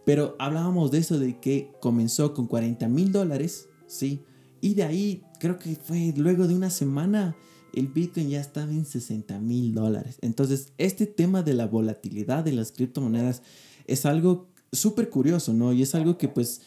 Pero 0.06 0.36
hablábamos 0.40 0.92
de 0.92 0.98
eso, 0.98 1.20
de 1.20 1.40
que 1.40 1.72
comenzó 1.80 2.34
con 2.34 2.48
40 2.48 2.88
mil 2.88 3.12
dólares, 3.12 3.70
¿sí? 3.88 4.24
Y 4.60 4.74
de 4.74 4.84
ahí, 4.84 5.24
creo 5.40 5.58
que 5.58 5.76
fue 5.76 6.14
luego 6.16 6.48
de 6.48 6.56
una 6.56 6.70
semana 6.70 7.36
el 7.74 7.88
Bitcoin 7.88 8.30
ya 8.30 8.42
estaba 8.42 8.72
en 8.72 8.86
60 8.86 9.40
mil 9.40 9.74
dólares. 9.74 10.18
Entonces, 10.22 10.74
este 10.78 11.06
tema 11.06 11.42
de 11.44 11.54
la 11.54 11.68
volatilidad 11.68 12.44
de 12.44 12.54
las 12.54 12.72
criptomonedas 12.72 13.42
es 13.88 14.06
algo 14.06 14.50
súper 14.72 15.10
curioso, 15.10 15.54
¿no? 15.54 15.74
Y 15.74 15.82
es 15.82 15.96
algo 15.96 16.18
que 16.18 16.28
pues, 16.28 16.62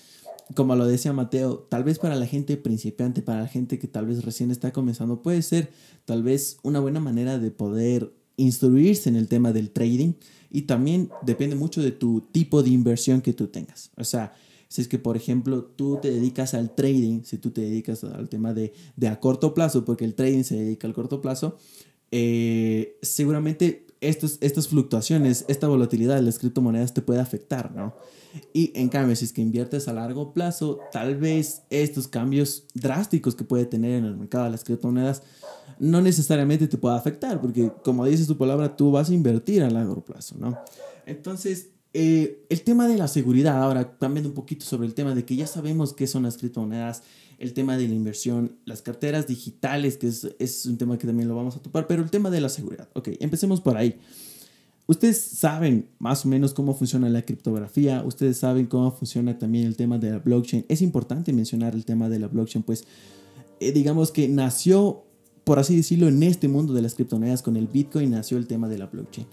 como 0.55 0.77
lo 0.77 0.87
decía 0.87 1.13
Mateo, 1.13 1.67
tal 1.71 1.85
vez 1.85 1.99
para 1.99 2.17
la 2.17 2.27
gente 2.27 2.57
principiante, 2.57 3.23
para 3.23 3.41
la 3.41 3.49
gente 3.49 3.79
que 3.79 3.89
tal 3.89 4.07
vez 4.07 4.25
recién 4.25 4.51
está 4.51 4.73
comenzando, 4.73 5.23
puede 5.23 5.43
ser 5.43 5.71
tal 6.05 6.23
vez 6.23 6.59
una 6.63 6.81
buena 6.81 7.01
manera 7.01 7.39
de 7.39 7.51
poder 7.51 8.13
instruirse 8.37 9.09
en 9.09 9.17
el 9.17 9.29
tema 9.29 9.53
del 9.53 9.71
trading 9.71 10.15
y 10.51 10.63
también 10.63 11.11
depende 11.23 11.57
mucho 11.57 11.83
de 11.83 11.93
tu 11.93 12.21
tipo 12.33 12.63
de 12.63 12.71
inversión 12.71 13.21
que 13.21 13.33
tú 13.33 13.47
tengas. 13.49 13.91
O 13.97 14.05
sea, 14.05 14.35
si 14.69 14.83
es 14.83 14.89
que, 14.89 14.99
por 14.99 15.17
ejemplo, 15.17 15.65
tú 15.65 15.99
te 16.03 16.11
dedicas 16.11 16.53
al 16.55 16.75
trading, 16.75 17.23
si 17.23 17.39
tú 17.39 17.51
te 17.51 17.61
dedicas 17.61 18.05
al 18.05 18.29
tema 18.29 18.53
de, 18.55 18.73
de 18.97 19.09
a 19.09 19.21
corto 19.21 19.55
plazo, 19.55 19.85
porque 19.85 20.05
el 20.05 20.15
trading 20.15 20.43
se 20.43 20.57
dedica 20.57 20.87
al 20.87 20.95
corto 20.95 21.21
plazo, 21.21 21.57
eh, 22.11 22.99
seguramente 23.03 23.87
estos, 24.09 24.39
estas 24.41 24.69
fluctuaciones, 24.69 25.45
esta 25.49 25.69
volatilidad 25.69 26.17
de 26.17 26.23
las 26.23 26.39
criptomonedas 26.39 26.95
te 26.95 27.03
puede 27.03 27.21
afectar, 27.21 27.75
¿no? 27.75 27.95
Y 28.53 28.73
en 28.75 28.89
cambio, 28.89 29.15
si 29.15 29.25
es 29.25 29.33
que 29.33 29.43
inviertes 29.43 29.87
a 29.87 29.93
largo 29.93 30.33
plazo, 30.33 30.81
tal 30.91 31.17
vez 31.17 31.63
estos 31.71 32.09
cambios 32.09 32.65
drásticos 32.75 33.35
que 33.35 33.45
puede 33.45 33.65
tener 33.65 33.93
en 33.99 34.05
el 34.05 34.17
mercado 34.17 34.45
de 34.45 34.51
las 34.51 34.65
criptomonedas 34.65 35.23
no 35.79 36.01
necesariamente 36.01 36.69
te 36.69 36.79
pueda 36.79 36.97
afectar, 36.97 37.41
porque 37.41 37.71
como 37.83 38.05
dice 38.07 38.25
su 38.25 38.37
palabra, 38.37 38.77
tú 38.77 38.91
vas 38.91 39.11
a 39.11 39.15
invertir 39.15 39.63
a 39.63 39.71
largo 39.71 40.05
plazo, 40.05 40.37
¿no? 40.39 40.59
Entonces, 41.07 41.71
eh, 41.93 42.45
el 42.49 42.63
tema 42.63 42.89
de 42.89 42.97
la 42.97 43.09
seguridad, 43.09 43.63
ahora 43.63 43.97
cambiando 43.99 44.29
un 44.29 44.35
poquito 44.35 44.65
sobre 44.65 44.87
el 44.87 44.95
tema 44.95 45.15
de 45.15 45.25
que 45.25 45.37
ya 45.37 45.47
sabemos 45.47 45.93
qué 45.93 46.07
son 46.07 46.25
las 46.25 46.39
criptomonedas, 46.39 47.03
el 47.39 47.53
tema 47.53 47.77
de 47.77 47.89
la 47.89 47.95
inversión, 47.95 48.57
las 48.65 48.83
carteras 48.83 49.27
digitales, 49.27 49.97
que 49.97 50.09
es, 50.09 50.29
es, 50.39 50.67
un 50.67 50.79
tema 50.79 50.99
que 50.99 51.07
también 51.07 51.29
lo 51.29 51.37
vamos 51.37 51.57
a 51.57 51.61
topar, 51.61 51.87
pero 51.87 52.03
el 52.03 52.11
tema 52.11 52.31
de 52.31 52.41
la 52.41 52.49
seguridad. 52.49 52.89
Ok, 52.95 53.11
empecemos 53.21 53.61
por 53.61 53.77
ahí. 53.77 53.99
Ustedes 54.87 55.19
saben 55.19 55.89
más 55.99 56.27
o 56.27 56.29
menos 56.29 56.53
cómo 56.53 56.75
funciona 56.75 57.09
la 57.09 57.23
criptografía, 57.23 58.03
ustedes 58.05 58.37
saben 58.37 58.67
cómo 58.67 58.93
funciona 58.93 59.39
también 59.39 59.67
el 59.67 59.77
tema 59.77 59.99
de 59.99 60.11
la 60.11 60.19
blockchain. 60.19 60.67
Es 60.69 60.83
importante 60.83 61.33
mencionar 61.33 61.75
el 61.75 61.87
tema 61.87 62.11
de 62.11 62.19
la 62.19 62.29
blockchain, 62.29 62.63
pues 62.63 62.85
eh, 63.61 63.73
digamos 63.73 64.11
que 64.11 64.29
nació, 64.29 65.05
por 65.45 65.59
así 65.59 65.75
decirlo, 65.77 66.09
en 66.09 66.23
este 66.23 66.49
mundo 66.49 66.75
de 66.75 66.83
las 66.83 66.95
criptomonedas 66.95 67.43
con 67.43 67.57
el 67.57 67.67
Bitcoin, 67.67 68.11
nació 68.11 68.37
el 68.37 68.47
tema 68.47 68.69
de 68.69 68.77
la 68.77 68.87
blockchain. 68.87 69.27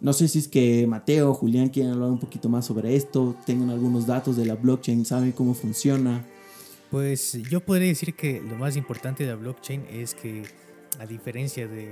No 0.00 0.14
sé 0.14 0.26
si 0.26 0.38
es 0.38 0.48
que 0.48 0.86
Mateo 0.86 1.34
Julián 1.34 1.68
quieren 1.68 1.92
hablar 1.92 2.10
un 2.10 2.18
poquito 2.18 2.48
más 2.48 2.64
sobre 2.64 2.96
esto, 2.96 3.36
tengan 3.44 3.68
algunos 3.68 4.06
datos 4.06 4.36
de 4.36 4.46
la 4.46 4.54
blockchain, 4.54 5.04
saben 5.04 5.32
cómo 5.32 5.52
funciona. 5.52 6.26
Pues 6.94 7.32
yo 7.50 7.58
podría 7.58 7.88
decir 7.88 8.14
que 8.14 8.40
lo 8.40 8.54
más 8.54 8.76
importante 8.76 9.24
de 9.24 9.30
la 9.30 9.34
blockchain 9.34 9.84
es 9.90 10.14
que 10.14 10.44
a 11.00 11.06
diferencia 11.06 11.66
de 11.66 11.90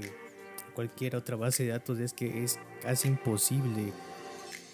cualquier 0.76 1.16
otra 1.16 1.34
base 1.34 1.64
de 1.64 1.70
datos 1.70 1.98
es 1.98 2.12
que 2.12 2.44
es 2.44 2.60
casi 2.80 3.08
imposible 3.08 3.92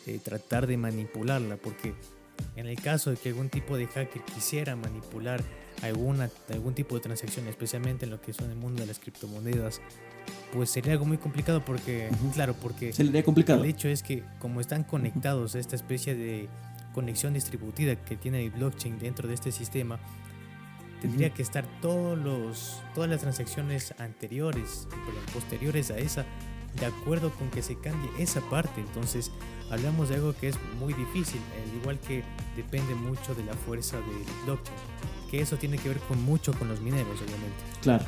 eh, 0.07 0.21
tratar 0.23 0.67
de 0.67 0.77
manipularla 0.77 1.57
porque 1.57 1.95
en 2.57 2.67
el 2.67 2.79
caso 2.79 3.09
de 3.09 3.17
que 3.17 3.31
algún 3.31 3.49
tipo 3.49 3.79
de 3.79 3.87
hacker 3.87 4.21
quisiera 4.21 4.77
manipular 4.77 5.43
alguna, 5.81 6.29
algún 6.53 6.75
tipo 6.75 6.95
de 6.97 7.01
transacción, 7.01 7.49
especialmente 7.49 8.05
en 8.05 8.11
lo 8.11 8.21
que 8.21 8.35
son 8.35 8.51
el 8.51 8.57
mundo 8.57 8.83
de 8.83 8.87
las 8.87 8.99
criptomonedas, 8.99 9.81
pues 10.53 10.69
sería 10.69 10.93
algo 10.93 11.07
muy 11.07 11.17
complicado 11.17 11.65
porque, 11.65 12.11
claro, 12.35 12.53
porque 12.53 12.93
sería 12.93 13.23
complicado. 13.23 13.65
el 13.65 13.71
hecho 13.71 13.89
es 13.89 14.03
que 14.03 14.23
como 14.41 14.61
están 14.61 14.85
conectados 14.85 15.55
a 15.55 15.59
esta 15.59 15.75
especie 15.75 16.15
de 16.15 16.51
conexión 16.93 17.35
distribuida 17.35 17.97
que 17.97 18.17
tiene 18.17 18.45
el 18.45 18.51
blockchain 18.51 18.99
dentro 18.99 19.29
de 19.29 19.35
este 19.35 19.53
sistema, 19.53 19.99
tendría 21.01 21.33
que 21.33 21.43
estar 21.43 21.65
todos 21.81 22.19
los, 22.19 22.81
todas 22.95 23.09
las 23.09 23.21
transacciones 23.21 23.95
anteriores, 23.99 24.89
perdón, 24.91 25.25
posteriores 25.33 25.91
a 25.91 25.99
esa, 25.99 26.25
de 26.79 26.87
acuerdo 26.87 27.31
con 27.31 27.51
que 27.51 27.63
se 27.63 27.77
cambie 27.79 28.11
esa 28.19 28.41
parte. 28.43 28.81
Entonces, 28.81 29.31
hablamos 29.71 30.09
de 30.09 30.17
algo 30.17 30.35
que 30.35 30.49
es 30.49 30.57
muy 30.79 30.93
difícil, 30.93 31.41
al 31.55 31.81
igual 31.81 31.99
que 32.01 32.23
depende 32.57 32.95
mucho 32.95 33.35
de 33.35 33.45
la 33.45 33.55
fuerza 33.55 33.97
del 33.97 34.45
blockchain, 34.45 34.77
que 35.31 35.41
eso 35.41 35.57
tiene 35.57 35.79
que 35.79 35.89
ver 35.89 35.99
con 36.01 36.23
mucho 36.23 36.53
con 36.53 36.69
los 36.69 36.81
mineros, 36.81 37.21
obviamente. 37.21 37.57
Claro. 37.83 38.05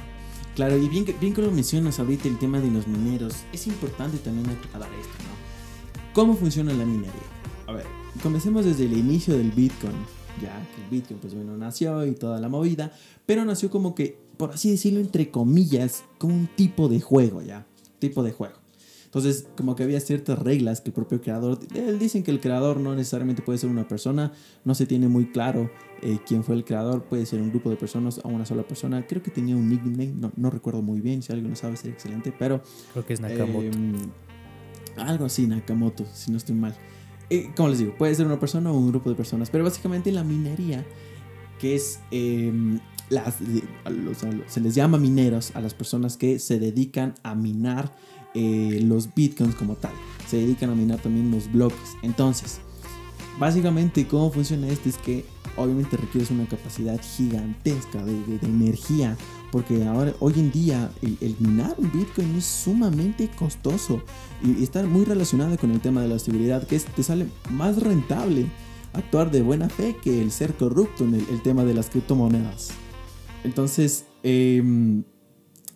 Claro, 0.56 0.76
y 0.76 0.88
bien, 0.88 1.06
bien 1.20 1.32
que 1.32 1.42
lo 1.42 1.50
mencionas 1.52 2.00
ahorita 2.00 2.26
el 2.26 2.36
tema 2.36 2.58
de 2.58 2.70
los 2.70 2.86
mineros, 2.86 3.44
es 3.52 3.68
importante 3.68 4.18
también 4.18 4.50
aclarar 4.50 4.92
esto, 4.94 5.14
¿no? 5.22 6.12
¿Cómo 6.12 6.34
funciona 6.34 6.72
la 6.72 6.84
minería? 6.84 7.14
A 7.68 7.72
ver, 7.72 7.86
comencemos 8.22 8.64
desde 8.64 8.84
el 8.84 8.96
inicio 8.96 9.36
del 9.36 9.50
Bitcoin, 9.50 9.94
ya 10.42 10.66
que 10.74 10.82
el 10.82 10.90
Bitcoin 10.90 11.20
pues 11.20 11.34
bueno 11.34 11.56
nació 11.56 12.04
y 12.06 12.12
toda 12.12 12.40
la 12.40 12.48
movida, 12.48 12.92
pero 13.26 13.44
nació 13.44 13.70
como 13.70 13.94
que, 13.94 14.18
por 14.36 14.52
así 14.52 14.70
decirlo, 14.70 15.00
entre 15.00 15.30
comillas, 15.30 16.04
como 16.18 16.34
un 16.34 16.46
tipo 16.48 16.88
de 16.88 17.00
juego, 17.00 17.42
ya, 17.42 17.66
tipo 17.98 18.22
de 18.22 18.32
juego. 18.32 18.54
Entonces, 19.04 19.48
como 19.56 19.74
que 19.74 19.82
había 19.82 19.98
ciertas 19.98 20.38
reglas 20.38 20.80
que 20.80 20.90
el 20.90 20.94
propio 20.94 21.20
creador, 21.20 21.58
él 21.74 21.98
dicen 21.98 22.22
que 22.22 22.30
el 22.30 22.38
creador 22.38 22.78
no 22.78 22.94
necesariamente 22.94 23.42
puede 23.42 23.58
ser 23.58 23.68
una 23.68 23.88
persona, 23.88 24.32
no 24.64 24.72
se 24.76 24.86
tiene 24.86 25.08
muy 25.08 25.32
claro 25.32 25.68
eh, 26.00 26.18
quién 26.24 26.44
fue 26.44 26.54
el 26.54 26.64
creador, 26.64 27.02
puede 27.02 27.26
ser 27.26 27.42
un 27.42 27.50
grupo 27.50 27.70
de 27.70 27.76
personas 27.76 28.20
o 28.22 28.28
una 28.28 28.46
sola 28.46 28.62
persona. 28.62 29.04
Creo 29.08 29.20
que 29.20 29.32
tenía 29.32 29.56
un 29.56 29.68
nickname, 29.68 30.12
no, 30.14 30.30
no 30.36 30.48
recuerdo 30.48 30.80
muy 30.80 31.00
bien, 31.00 31.22
si 31.22 31.32
alguien 31.32 31.50
lo 31.50 31.56
sabe 31.56 31.76
sería 31.76 31.94
excelente, 31.94 32.32
pero 32.38 32.62
Creo 32.92 33.04
que 33.04 33.14
es 33.14 33.20
Nakamoto. 33.20 33.62
eh, 33.64 33.92
algo 34.96 35.24
así, 35.24 35.48
Nakamoto, 35.48 36.06
si 36.14 36.30
no 36.30 36.36
estoy 36.36 36.54
mal. 36.54 36.76
Como 37.56 37.68
les 37.68 37.78
digo, 37.78 37.94
puede 37.96 38.14
ser 38.14 38.26
una 38.26 38.40
persona 38.40 38.72
o 38.72 38.76
un 38.76 38.88
grupo 38.88 39.08
de 39.08 39.16
personas, 39.16 39.50
pero 39.50 39.64
básicamente 39.64 40.10
la 40.10 40.24
minería, 40.24 40.84
que 41.60 41.76
es 41.76 42.00
eh, 42.10 42.52
las, 43.08 43.36
se 44.46 44.60
les 44.60 44.74
llama 44.74 44.98
mineros 44.98 45.52
a 45.54 45.60
las 45.60 45.74
personas 45.74 46.16
que 46.16 46.38
se 46.38 46.58
dedican 46.58 47.14
a 47.22 47.34
minar 47.34 47.94
eh, 48.34 48.80
los 48.84 49.14
bitcoins 49.14 49.54
como 49.54 49.74
tal. 49.74 49.92
Se 50.26 50.38
dedican 50.38 50.70
a 50.70 50.74
minar 50.74 51.00
también 51.00 51.30
los 51.30 51.50
bloques. 51.52 51.96
Entonces, 52.02 52.60
básicamente 53.38 54.06
cómo 54.06 54.30
funciona 54.30 54.68
esto 54.68 54.88
es 54.88 54.98
que 54.98 55.24
obviamente 55.60 55.96
requieres 55.96 56.30
una 56.30 56.46
capacidad 56.46 57.00
gigantesca 57.00 58.04
de, 58.04 58.12
de- 58.24 58.46
energía 58.46 59.16
porque 59.52 59.84
ahora 59.84 60.12
hoy 60.20 60.34
en 60.36 60.50
día 60.52 60.90
el, 61.02 61.36
minar 61.38 61.74
un 61.78 61.90
bitcoin 61.92 62.36
es 62.36 62.44
sumamente 62.44 63.28
costoso 63.36 64.02
y, 64.42 64.62
está 64.62 64.82
muy 64.84 65.04
relacionado 65.04 65.56
con 65.58 65.70
el 65.70 65.80
tema 65.80 66.02
de 66.02 66.08
la 66.08 66.18
seguridad 66.18 66.66
que 66.66 66.78
te 66.78 67.02
sale 67.02 67.26
más 67.50 67.82
rentable 67.82 68.46
actuar 68.92 69.30
de 69.30 69.42
buena 69.42 69.68
fe 69.68 69.96
que 70.02 70.20
el 70.20 70.30
ser 70.30 70.54
corrupto 70.54 71.04
en 71.04 71.14
el, 71.14 71.26
el 71.30 71.42
tema 71.42 71.64
de 71.64 71.74
las 71.74 71.90
criptomonedas. 71.90 72.70
Entonces 73.44 74.06
em, 74.22 75.04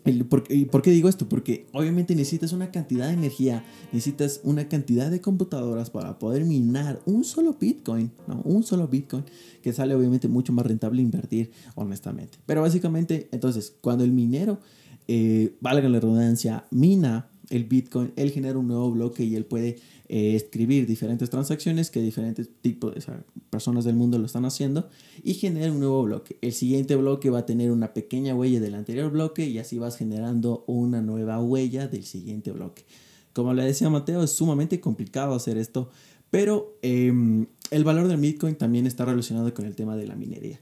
el- 0.05 0.25
por, 0.27 0.45
¿Y 0.51 0.67
por 0.67 0.83
qué 0.83 0.91
digo 0.91 1.09
esto? 1.09 1.29
Porque 1.29 1.67
obviamente 1.73 2.15
necesitas 2.15 2.53
una 2.53 2.71
cantidad 2.71 3.07
de 3.07 3.15
energía, 3.15 3.65
necesitas 3.93 4.41
una 4.45 4.69
cantidad 4.69 5.11
de 5.11 5.21
computadoras 5.21 5.91
para 5.91 6.19
poder 6.19 6.45
minar 6.45 7.01
un 7.07 7.25
solo 7.25 7.57
Bitcoin, 7.59 8.11
¿no? 8.29 8.41
Un 8.45 8.63
solo 8.65 8.87
Bitcoin, 8.89 9.25
que 9.63 9.73
sale 9.73 9.95
obviamente 9.95 10.29
mucho 10.29 10.53
más 10.53 10.67
rentable 10.67 11.01
invertir, 11.03 11.51
honestamente. 11.75 12.39
Pero 12.47 12.61
básicamente, 12.63 13.29
entonces, 13.33 13.75
cuando 13.81 14.05
el 14.05 14.13
minero, 14.13 14.61
eh, 15.09 15.55
valga 15.61 15.89
la 15.89 16.01
redundancia, 16.01 16.65
mina 16.71 17.29
el 17.51 17.65
Bitcoin, 17.65 18.13
él 18.17 18.31
genera 18.31 18.59
un 18.59 18.69
nuevo 18.69 18.91
bloque 18.91 19.25
y 19.25 19.37
él 19.37 19.45
puede 19.45 19.77
eh, 20.09 20.35
escribir 20.35 20.87
diferentes 20.87 21.31
transacciones 21.31 21.91
que 21.91 22.01
diferentes 22.01 22.49
tipos 22.61 22.95
de 22.95 23.03
personas 23.51 23.85
del 23.85 23.97
mundo 23.97 24.19
lo 24.19 24.27
están 24.27 24.45
haciendo 24.45 24.89
y 25.23 25.35
genera 25.35 25.73
un 25.73 25.79
nuevo 25.79 26.03
bloque. 26.03 26.39
El 26.41 26.53
siguiente 26.53 26.97
bloque 26.97 27.31
va 27.31 27.41
a 27.41 27.47
tener 27.47 27.71
una 27.71 27.93
pequeña 27.95 28.35
huella 28.35 28.61
del 28.61 28.75
anterior 28.75 29.11
bloque 29.11 29.47
y 29.47 29.59
así 29.59 29.79
vas 29.79 29.97
generando 29.97 30.65
una 30.67 31.01
nueva 31.01 31.41
huella 31.43 31.89
del 31.89 32.05
siguiente 32.05 32.51
bloque. 32.51 32.85
Como 33.33 33.53
le 33.53 33.65
decía 33.65 33.91
Mateo, 33.91 34.23
es 34.23 34.31
sumamente 34.31 34.81
complicado 34.81 35.35
hacer 35.35 35.59
esto, 35.59 35.91
pero 36.31 36.79
em, 36.83 37.47
el 37.71 37.85
valor 37.85 38.09
del 38.09 38.21
Bitcoin 38.21 38.57
también 38.57 38.87
está 38.87 39.05
relacionado 39.05 39.53
con 39.55 39.67
el 39.67 39.75
tema 39.75 39.97
de 39.97 40.07
la 40.07 40.15
minería. 40.15 40.61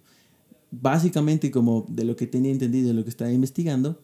Básicamente, 0.70 1.50
como 1.50 1.84
de 1.88 2.04
lo 2.04 2.16
que 2.16 2.26
tenía 2.26 2.50
entendido, 2.50 2.88
de 2.88 2.94
lo 2.94 3.04
que 3.04 3.10
estaba 3.10 3.30
investigando, 3.30 4.00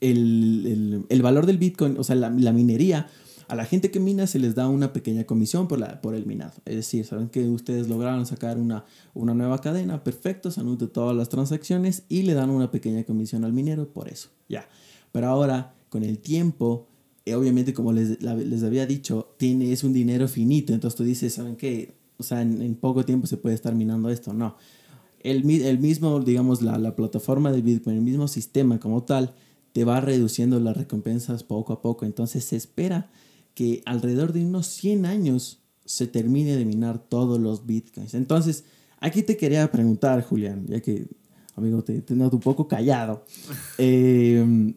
el, 0.00 0.66
el- 0.66 1.06
el 1.08 1.22
valor 1.22 1.46
del 1.46 1.58
Bitcoin, 1.58 1.96
o 1.98 2.04
sea, 2.04 2.16
la, 2.16 2.30
la 2.30 2.52
minería, 2.52 3.08
a 3.48 3.54
la 3.54 3.64
gente 3.64 3.92
que 3.92 4.00
mina 4.00 4.26
se 4.26 4.40
les 4.40 4.56
da 4.56 4.68
una 4.68 4.92
pequeña 4.92 5.22
comisión 5.24 5.68
por, 5.68 5.78
la, 5.78 6.00
por 6.00 6.14
el 6.16 6.26
minado. 6.26 6.52
Es 6.64 6.74
decir, 6.76 7.04
saben 7.04 7.28
que 7.28 7.48
ustedes 7.48 7.88
lograron 7.88 8.26
sacar 8.26 8.58
una, 8.58 8.84
una 9.14 9.34
nueva 9.34 9.60
cadena, 9.60 10.02
perfecto, 10.02 10.50
se 10.50 10.60
anotan 10.60 10.88
todas 10.88 11.16
las 11.16 11.28
transacciones 11.28 12.02
y 12.08 12.22
le 12.22 12.34
dan 12.34 12.50
una 12.50 12.72
pequeña 12.72 13.04
comisión 13.04 13.44
al 13.44 13.52
minero 13.52 13.88
por 13.92 14.08
eso. 14.08 14.30
Ya. 14.48 14.68
Pero 15.12 15.28
ahora, 15.28 15.74
con 15.90 16.02
el 16.02 16.18
tiempo, 16.18 16.88
eh, 17.24 17.36
obviamente, 17.36 17.72
como 17.72 17.92
les, 17.92 18.20
les 18.20 18.62
había 18.64 18.84
dicho, 18.84 19.32
tiene, 19.36 19.72
es 19.72 19.84
un 19.84 19.92
dinero 19.92 20.26
finito. 20.26 20.72
Entonces 20.74 20.96
tú 20.96 21.04
dices, 21.04 21.32
¿saben 21.34 21.54
qué? 21.54 21.94
O 22.18 22.24
sea, 22.24 22.42
en, 22.42 22.60
en 22.62 22.74
poco 22.74 23.04
tiempo 23.04 23.28
se 23.28 23.36
puede 23.36 23.54
estar 23.54 23.76
minando 23.76 24.10
esto. 24.10 24.32
No. 24.32 24.56
El, 25.20 25.48
el 25.48 25.78
mismo, 25.78 26.18
digamos, 26.18 26.62
la, 26.62 26.78
la 26.78 26.96
plataforma 26.96 27.52
de 27.52 27.62
Bitcoin, 27.62 27.96
el 27.96 28.02
mismo 28.02 28.26
sistema 28.26 28.80
como 28.80 29.04
tal, 29.04 29.34
te 29.76 29.84
va 29.84 30.00
reduciendo 30.00 30.58
las 30.58 30.74
recompensas 30.74 31.42
poco 31.42 31.74
a 31.74 31.82
poco. 31.82 32.06
Entonces 32.06 32.42
se 32.44 32.56
espera 32.56 33.10
que 33.52 33.82
alrededor 33.84 34.32
de 34.32 34.42
unos 34.42 34.66
100 34.68 35.04
años 35.04 35.58
se 35.84 36.06
termine 36.06 36.56
de 36.56 36.64
minar 36.64 36.98
todos 36.98 37.38
los 37.38 37.66
bitcoins. 37.66 38.14
Entonces, 38.14 38.64
aquí 39.00 39.22
te 39.22 39.36
quería 39.36 39.70
preguntar, 39.70 40.22
Julián, 40.24 40.64
ya 40.66 40.80
que, 40.80 41.06
amigo, 41.56 41.84
te, 41.84 42.00
te 42.00 42.14
noto 42.14 42.36
un 42.36 42.42
poco 42.42 42.66
callado. 42.66 43.22
Eh, 43.76 44.72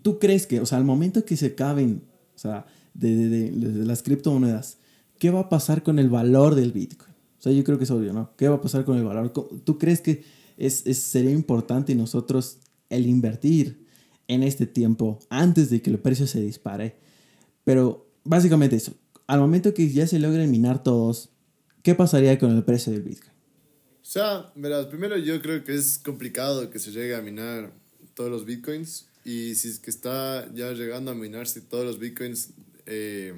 ¿Tú 0.00 0.20
crees 0.20 0.46
que, 0.46 0.60
o 0.60 0.66
sea, 0.66 0.78
al 0.78 0.84
momento 0.84 1.24
que 1.24 1.36
se 1.36 1.46
acaben, 1.46 2.02
o 2.36 2.38
sea, 2.38 2.66
de, 2.94 3.16
de- 3.16 3.50
de- 3.50 3.72
de 3.72 3.84
las 3.84 4.04
criptomonedas, 4.04 4.78
¿qué 5.18 5.30
va 5.30 5.40
a 5.40 5.48
pasar 5.48 5.82
con 5.82 5.98
el 5.98 6.08
valor 6.08 6.54
del 6.54 6.70
bitcoin? 6.70 7.10
O 7.38 7.42
sea, 7.42 7.50
yo 7.52 7.64
creo 7.64 7.78
que 7.78 7.84
es 7.84 7.90
obvio, 7.90 8.12
¿no? 8.12 8.30
¿Qué 8.36 8.48
va 8.48 8.56
a 8.56 8.60
pasar 8.60 8.84
con 8.84 8.96
el 8.96 9.02
valor? 9.04 9.32
¿Cómo- 9.32 9.48
¿Tú 9.64 9.76
crees 9.78 10.00
que 10.00 10.22
es, 10.56 10.86
es- 10.86 10.98
sería 11.02 11.32
importante 11.32 11.96
nosotros 11.96 12.58
el 12.92 13.06
invertir 13.06 13.86
en 14.28 14.42
este 14.42 14.66
tiempo 14.66 15.18
antes 15.28 15.70
de 15.70 15.82
que 15.82 15.90
el 15.90 15.98
precio 15.98 16.26
se 16.26 16.40
dispare? 16.40 16.96
Pero 17.64 18.10
básicamente 18.24 18.76
eso. 18.76 18.94
Al 19.26 19.40
momento 19.40 19.74
que 19.74 19.88
ya 19.88 20.06
se 20.06 20.18
logren 20.18 20.50
minar 20.50 20.82
todos, 20.82 21.30
¿qué 21.82 21.94
pasaría 21.94 22.38
con 22.38 22.56
el 22.56 22.64
precio 22.64 22.92
del 22.92 23.02
Bitcoin? 23.02 23.32
O 24.02 24.04
sea, 24.04 24.52
verás, 24.56 24.86
primero 24.86 25.16
yo 25.16 25.40
creo 25.40 25.62
que 25.62 25.74
es 25.74 25.98
complicado 25.98 26.68
que 26.70 26.78
se 26.78 26.90
llegue 26.90 27.14
a 27.14 27.22
minar 27.22 27.72
todos 28.14 28.30
los 28.30 28.44
bitcoins. 28.44 29.06
Y 29.24 29.54
si 29.54 29.68
es 29.68 29.78
que 29.78 29.90
está 29.90 30.52
ya 30.52 30.72
llegando 30.72 31.12
a 31.12 31.14
minarse 31.14 31.60
todos 31.60 31.84
los 31.84 31.98
bitcoins, 32.00 32.50
eh, 32.86 33.34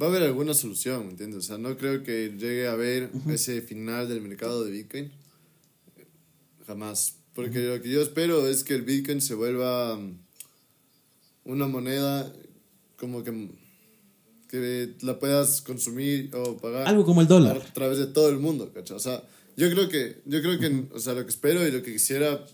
va 0.00 0.06
a 0.06 0.08
haber 0.08 0.22
alguna 0.22 0.54
solución, 0.54 1.06
¿me 1.06 1.10
entiendes? 1.10 1.38
O 1.38 1.42
sea, 1.42 1.58
no 1.58 1.76
creo 1.76 2.04
que 2.04 2.32
llegue 2.38 2.68
a 2.68 2.72
haber 2.72 3.10
ese 3.28 3.60
final 3.62 4.08
del 4.08 4.20
mercado 4.20 4.64
de 4.64 4.70
bitcoin. 4.70 5.10
Jamás. 6.66 7.18
Porque 7.34 7.58
lo 7.60 7.82
que 7.82 7.90
yo 7.90 8.00
espero 8.00 8.46
es 8.48 8.62
que 8.62 8.74
el 8.74 8.82
bitcoin 8.82 9.20
se 9.20 9.34
vuelva 9.34 9.96
mm, 9.96 10.18
una 11.44 11.66
moneda 11.66 12.32
como 12.96 13.24
que, 13.24 13.48
que 14.48 14.94
la 15.02 15.18
puedas 15.18 15.60
consumir 15.60 16.30
o 16.34 16.56
pagar 16.56 16.86
Algo 16.86 17.04
como 17.04 17.20
el 17.20 17.26
dólar. 17.26 17.56
a 17.56 17.72
través 17.72 17.98
de 17.98 18.06
todo 18.06 18.28
el 18.28 18.38
mundo, 18.38 18.72
¿cachai? 18.72 18.96
O 18.96 19.00
sea, 19.00 19.22
yo 19.56 19.68
creo 19.70 19.88
que, 19.88 20.22
yo 20.24 20.40
creo 20.42 20.58
que, 20.58 20.84
o 20.92 20.98
sea, 20.98 21.14
lo 21.14 21.24
que 21.24 21.30
espero 21.30 21.66
y 21.66 21.70
lo 21.72 21.82
que 21.82 21.92
quisiera 21.92 22.44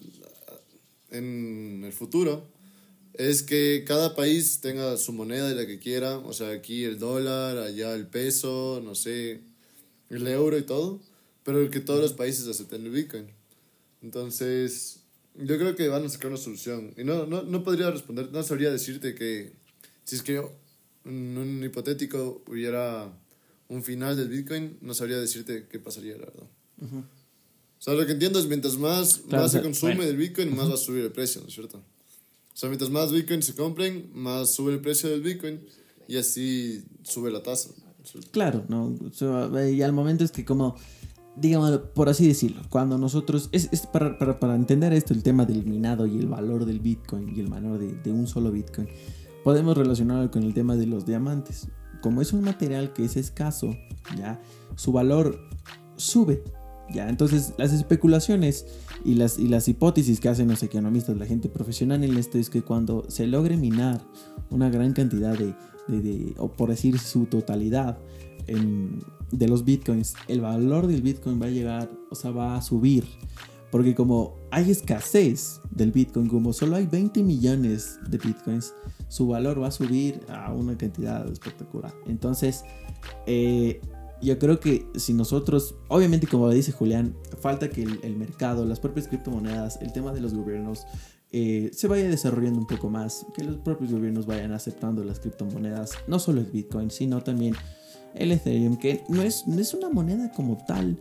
en 1.10 1.82
el 1.84 1.92
futuro 1.92 2.46
es 3.14 3.42
que 3.42 3.84
cada 3.86 4.14
país 4.14 4.60
tenga 4.60 4.96
su 4.96 5.12
moneda 5.12 5.50
y 5.50 5.54
la 5.54 5.66
que 5.66 5.78
quiera, 5.78 6.18
o 6.18 6.32
sea, 6.32 6.50
aquí 6.50 6.84
el 6.84 6.98
dólar, 6.98 7.58
allá 7.58 7.94
el 7.94 8.06
peso, 8.06 8.80
no 8.82 8.94
sé, 8.94 9.40
el 10.08 10.26
euro 10.26 10.56
y 10.56 10.62
todo, 10.62 11.00
pero 11.44 11.68
que 11.70 11.80
todos 11.80 12.00
los 12.00 12.12
países 12.12 12.46
acepten 12.46 12.84
el 12.86 12.92
Bitcoin. 12.92 13.26
Entonces, 14.02 15.00
yo 15.34 15.58
creo 15.58 15.76
que 15.76 15.88
van 15.88 16.04
a 16.04 16.08
sacar 16.08 16.28
una 16.28 16.36
solución. 16.36 16.92
Y 16.96 17.04
no, 17.04 17.26
no, 17.26 17.42
no 17.42 17.64
podría 17.64 17.90
responder, 17.90 18.30
no 18.32 18.42
sabría 18.42 18.70
decirte 18.70 19.14
que 19.14 19.52
si 20.04 20.16
es 20.16 20.22
que 20.22 20.42
en 21.04 21.38
un 21.38 21.62
hipotético 21.64 22.42
hubiera 22.46 23.12
un 23.68 23.82
final 23.82 24.16
del 24.16 24.28
Bitcoin, 24.28 24.78
no 24.80 24.94
sabría 24.94 25.18
decirte 25.18 25.66
qué 25.70 25.78
pasaría, 25.78 26.14
la 26.14 26.26
verdad. 26.26 26.46
O 26.82 27.82
sea, 27.82 27.94
lo 27.94 28.04
que 28.04 28.12
entiendo 28.12 28.38
es 28.38 28.46
mientras 28.46 28.76
más, 28.76 29.18
Claro, 29.28 29.44
más 29.44 29.52
se 29.52 29.62
consume 29.62 29.94
bueno. 29.94 30.08
del 30.08 30.16
Bitcoin, 30.16 30.54
más 30.54 30.68
va 30.68 30.74
a 30.74 30.78
subir 30.78 31.04
el 31.04 31.12
precio, 31.12 31.40
¿no 31.40 31.48
es 31.48 31.54
cierto? 31.54 31.78
O 31.78 32.56
sea, 32.60 32.68
mientras 32.68 32.90
más 32.90 33.12
Bitcoin 33.12 33.42
se 33.42 33.54
compren, 33.54 34.10
más 34.12 34.52
sube 34.54 34.72
el 34.72 34.80
precio 34.80 35.08
del 35.08 35.22
Bitcoin 35.22 35.60
y 36.08 36.16
así 36.16 36.82
sube 37.04 37.30
la 37.30 37.42
tasa. 37.42 37.70
Claro, 38.32 38.64
¿no? 38.68 38.96
O 39.06 39.12
sea, 39.12 39.70
y 39.70 39.80
al 39.82 39.92
momento 39.92 40.24
es 40.24 40.32
que 40.32 40.44
como, 40.44 40.76
digamos, 41.36 41.78
por 41.94 42.08
así 42.08 42.26
decirlo, 42.26 42.62
cuando 42.68 42.98
nosotros, 42.98 43.48
es, 43.52 43.68
es 43.72 43.86
para, 43.86 44.18
para, 44.18 44.38
para 44.38 44.54
entender 44.54 44.92
esto, 44.92 45.14
el 45.14 45.22
tema 45.22 45.46
del 45.46 45.64
minado 45.64 46.06
y 46.06 46.18
el 46.18 46.26
valor 46.26 46.64
del 46.64 46.80
Bitcoin 46.80 47.34
y 47.34 47.40
el 47.40 47.48
valor 47.48 47.78
de, 47.78 47.94
de 47.94 48.12
un 48.12 48.26
solo 48.26 48.50
Bitcoin, 48.50 48.88
podemos 49.44 49.76
relacionarlo 49.76 50.30
con 50.30 50.42
el 50.42 50.54
tema 50.54 50.76
de 50.76 50.86
los 50.86 51.06
diamantes. 51.06 51.68
como 52.00 52.20
es 52.22 52.32
un 52.32 52.42
material 52.42 52.92
que 52.92 53.04
es 53.04 53.16
escaso, 53.16 53.74
ya, 54.16 54.40
su 54.76 54.92
valor 54.92 55.38
sube. 55.96 56.42
Ya, 56.92 57.08
entonces 57.08 57.54
las 57.56 57.72
especulaciones 57.72 58.66
y 59.04 59.14
las, 59.14 59.38
y 59.38 59.46
las 59.46 59.68
hipótesis 59.68 60.18
que 60.18 60.28
hacen 60.28 60.48
los 60.48 60.60
economistas, 60.64 61.16
la 61.16 61.26
gente 61.26 61.48
profesional 61.48 62.02
en 62.02 62.16
esto, 62.16 62.36
es 62.36 62.50
que 62.50 62.62
cuando 62.62 63.08
se 63.08 63.28
logre 63.28 63.56
minar 63.56 64.04
una 64.50 64.70
gran 64.70 64.92
cantidad 64.92 65.38
de, 65.38 65.54
de, 65.86 66.34
o 66.36 66.50
por 66.50 66.70
decir 66.70 66.98
su 66.98 67.26
totalidad 67.26 67.98
de 69.30 69.48
los 69.48 69.64
bitcoins, 69.64 70.14
el 70.28 70.40
valor 70.40 70.86
del 70.86 71.02
bitcoin 71.02 71.40
va 71.40 71.46
a 71.46 71.50
llegar, 71.50 71.90
o 72.10 72.14
sea, 72.14 72.30
va 72.30 72.56
a 72.56 72.62
subir. 72.62 73.04
Porque 73.70 73.94
como 73.94 74.34
hay 74.50 74.70
escasez 74.70 75.60
del 75.70 75.92
bitcoin, 75.92 76.28
como 76.28 76.52
solo 76.52 76.76
hay 76.76 76.86
20 76.86 77.22
millones 77.22 78.00
de 78.08 78.18
bitcoins, 78.18 78.74
su 79.08 79.28
valor 79.28 79.62
va 79.62 79.68
a 79.68 79.70
subir 79.70 80.20
a 80.28 80.52
una 80.52 80.76
cantidad 80.76 81.30
espectacular. 81.30 81.94
Entonces, 82.06 82.64
eh, 83.26 83.80
yo 84.20 84.38
creo 84.38 84.60
que 84.60 84.86
si 84.96 85.14
nosotros, 85.14 85.76
obviamente 85.88 86.26
como 86.26 86.48
dice 86.50 86.72
Julián, 86.72 87.16
falta 87.40 87.70
que 87.70 87.82
el, 87.82 88.16
mercado, 88.16 88.66
las 88.66 88.80
propias 88.80 89.08
criptomonedas, 89.08 89.80
el 89.80 89.92
tema 89.92 90.12
de 90.12 90.20
los 90.20 90.34
gobiernos, 90.34 90.84
eh, 91.32 91.70
se 91.72 91.86
vaya 91.86 92.08
desarrollando 92.08 92.58
un 92.58 92.66
poco 92.66 92.90
más, 92.90 93.24
que 93.36 93.44
los 93.44 93.56
propios 93.58 93.92
gobiernos 93.92 94.26
vayan 94.26 94.52
aceptando 94.52 95.04
las 95.04 95.20
criptomonedas, 95.20 95.92
no 96.08 96.18
solo 96.18 96.40
el 96.40 96.46
Bitcoin, 96.46 96.90
sino 96.90 97.22
también 97.22 97.54
el 98.14 98.32
Ethereum, 98.32 98.76
que 98.76 99.04
no 99.08 99.22
es, 99.22 99.46
no 99.46 99.60
es 99.60 99.74
una 99.74 99.88
moneda 99.88 100.30
como 100.32 100.56
tal, 100.66 100.98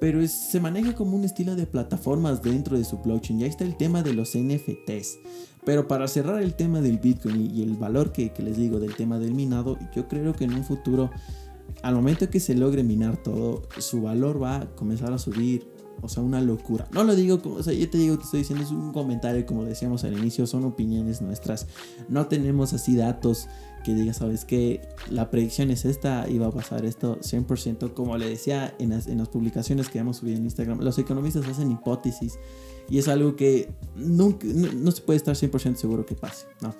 pero 0.00 0.26
se 0.26 0.60
maneja 0.60 0.94
como 0.94 1.16
un 1.16 1.24
estilo 1.24 1.56
de 1.56 1.66
plataformas 1.66 2.42
dentro 2.42 2.78
de 2.78 2.84
su 2.84 2.98
blockchain. 2.98 3.40
Ya 3.40 3.46
está 3.46 3.64
el 3.64 3.76
tema 3.76 4.02
de 4.02 4.14
los 4.14 4.36
NFTs. 4.36 5.18
Pero 5.64 5.88
para 5.88 6.06
cerrar 6.08 6.40
el 6.40 6.54
tema 6.54 6.80
del 6.80 6.98
Bitcoin 6.98 7.50
y, 7.54 7.62
el 7.62 7.74
valor 7.74 8.12
que, 8.12 8.32
que 8.32 8.42
les 8.42 8.56
digo 8.56 8.78
del 8.78 8.94
tema 8.94 9.18
del 9.18 9.34
minado, 9.34 9.76
yo 9.94 10.08
creo 10.08 10.32
que 10.32 10.44
en 10.44 10.54
un 10.54 10.64
futuro 10.64 11.10
al 11.82 11.94
momento 11.94 12.28
que 12.30 12.40
se 12.40 12.54
logre 12.54 12.82
minar 12.82 13.16
todo, 13.22 13.62
su 13.78 14.02
valor 14.02 14.42
va 14.42 14.56
a 14.56 14.66
comenzar 14.74 15.12
a 15.12 15.18
subir. 15.18 15.68
O 16.00 16.08
sea, 16.08 16.22
una 16.22 16.40
locura. 16.40 16.86
No 16.92 17.04
lo 17.04 17.14
digo 17.14 17.42
como, 17.42 17.56
o 17.56 17.62
sea, 17.62 17.72
yo 17.72 17.88
te 17.90 17.98
digo, 17.98 18.16
te 18.18 18.24
estoy 18.24 18.40
diciendo, 18.40 18.64
es 18.64 18.70
un 18.70 18.92
comentario, 18.92 19.44
como 19.46 19.64
decíamos 19.64 20.04
al 20.04 20.16
inicio, 20.16 20.46
son 20.46 20.64
opiniones 20.64 21.20
nuestras. 21.20 21.66
No 22.08 22.26
tenemos 22.26 22.72
así 22.72 22.96
datos 22.96 23.48
que 23.84 23.94
diga, 23.94 24.12
sabes 24.12 24.44
que 24.44 24.88
la 25.10 25.30
predicción 25.30 25.70
es 25.70 25.84
esta 25.84 26.28
y 26.28 26.38
va 26.38 26.48
a 26.48 26.52
pasar 26.52 26.84
esto 26.84 27.18
100%. 27.20 27.94
Como 27.94 28.16
le 28.16 28.28
decía 28.28 28.74
en 28.78 28.90
las, 28.90 29.06
en 29.06 29.18
las 29.18 29.28
publicaciones 29.28 29.88
que 29.88 29.98
hemos 29.98 30.18
subido 30.18 30.36
en 30.36 30.44
Instagram, 30.44 30.80
los 30.80 30.98
economistas 30.98 31.46
hacen 31.46 31.70
hipótesis 31.72 32.38
y 32.88 32.98
es 32.98 33.08
algo 33.08 33.36
que 33.36 33.68
nunca, 33.96 34.46
no, 34.46 34.90
se 34.90 35.02
puede 35.02 35.16
estar 35.16 35.34
100% 35.34 35.76
seguro 35.76 36.06
que 36.06 36.14
pase. 36.14 36.46
¿no? 36.60 36.74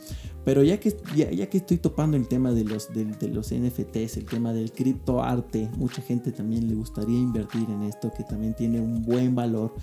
Pero 0.44 0.62
ya 0.62 0.80
que, 0.80 0.96
ya, 1.14 1.30
ya, 1.30 1.48
que 1.48 1.58
estoy 1.58 1.78
topando 1.78 2.16
el 2.16 2.28
tema 2.28 2.52
de 2.52 2.64
los, 2.64 2.92
de, 2.94 3.04
de 3.04 3.28
los 3.28 3.52
NFTs, 3.52 4.16
el 4.16 4.24
tema 4.24 4.52
del 4.52 4.72
criptoarte, 4.72 5.68
mucha 5.76 6.00
gente 6.02 6.32
también 6.32 6.68
le 6.68 6.74
gustaría 6.74 7.18
invertir 7.18 7.68
en 7.68 7.82
esto 7.82 8.12
que 8.16 8.24
también 8.24 8.54
tiene 8.54 8.80
un 8.80 9.02
buen 9.02 9.34
valor. 9.34 9.74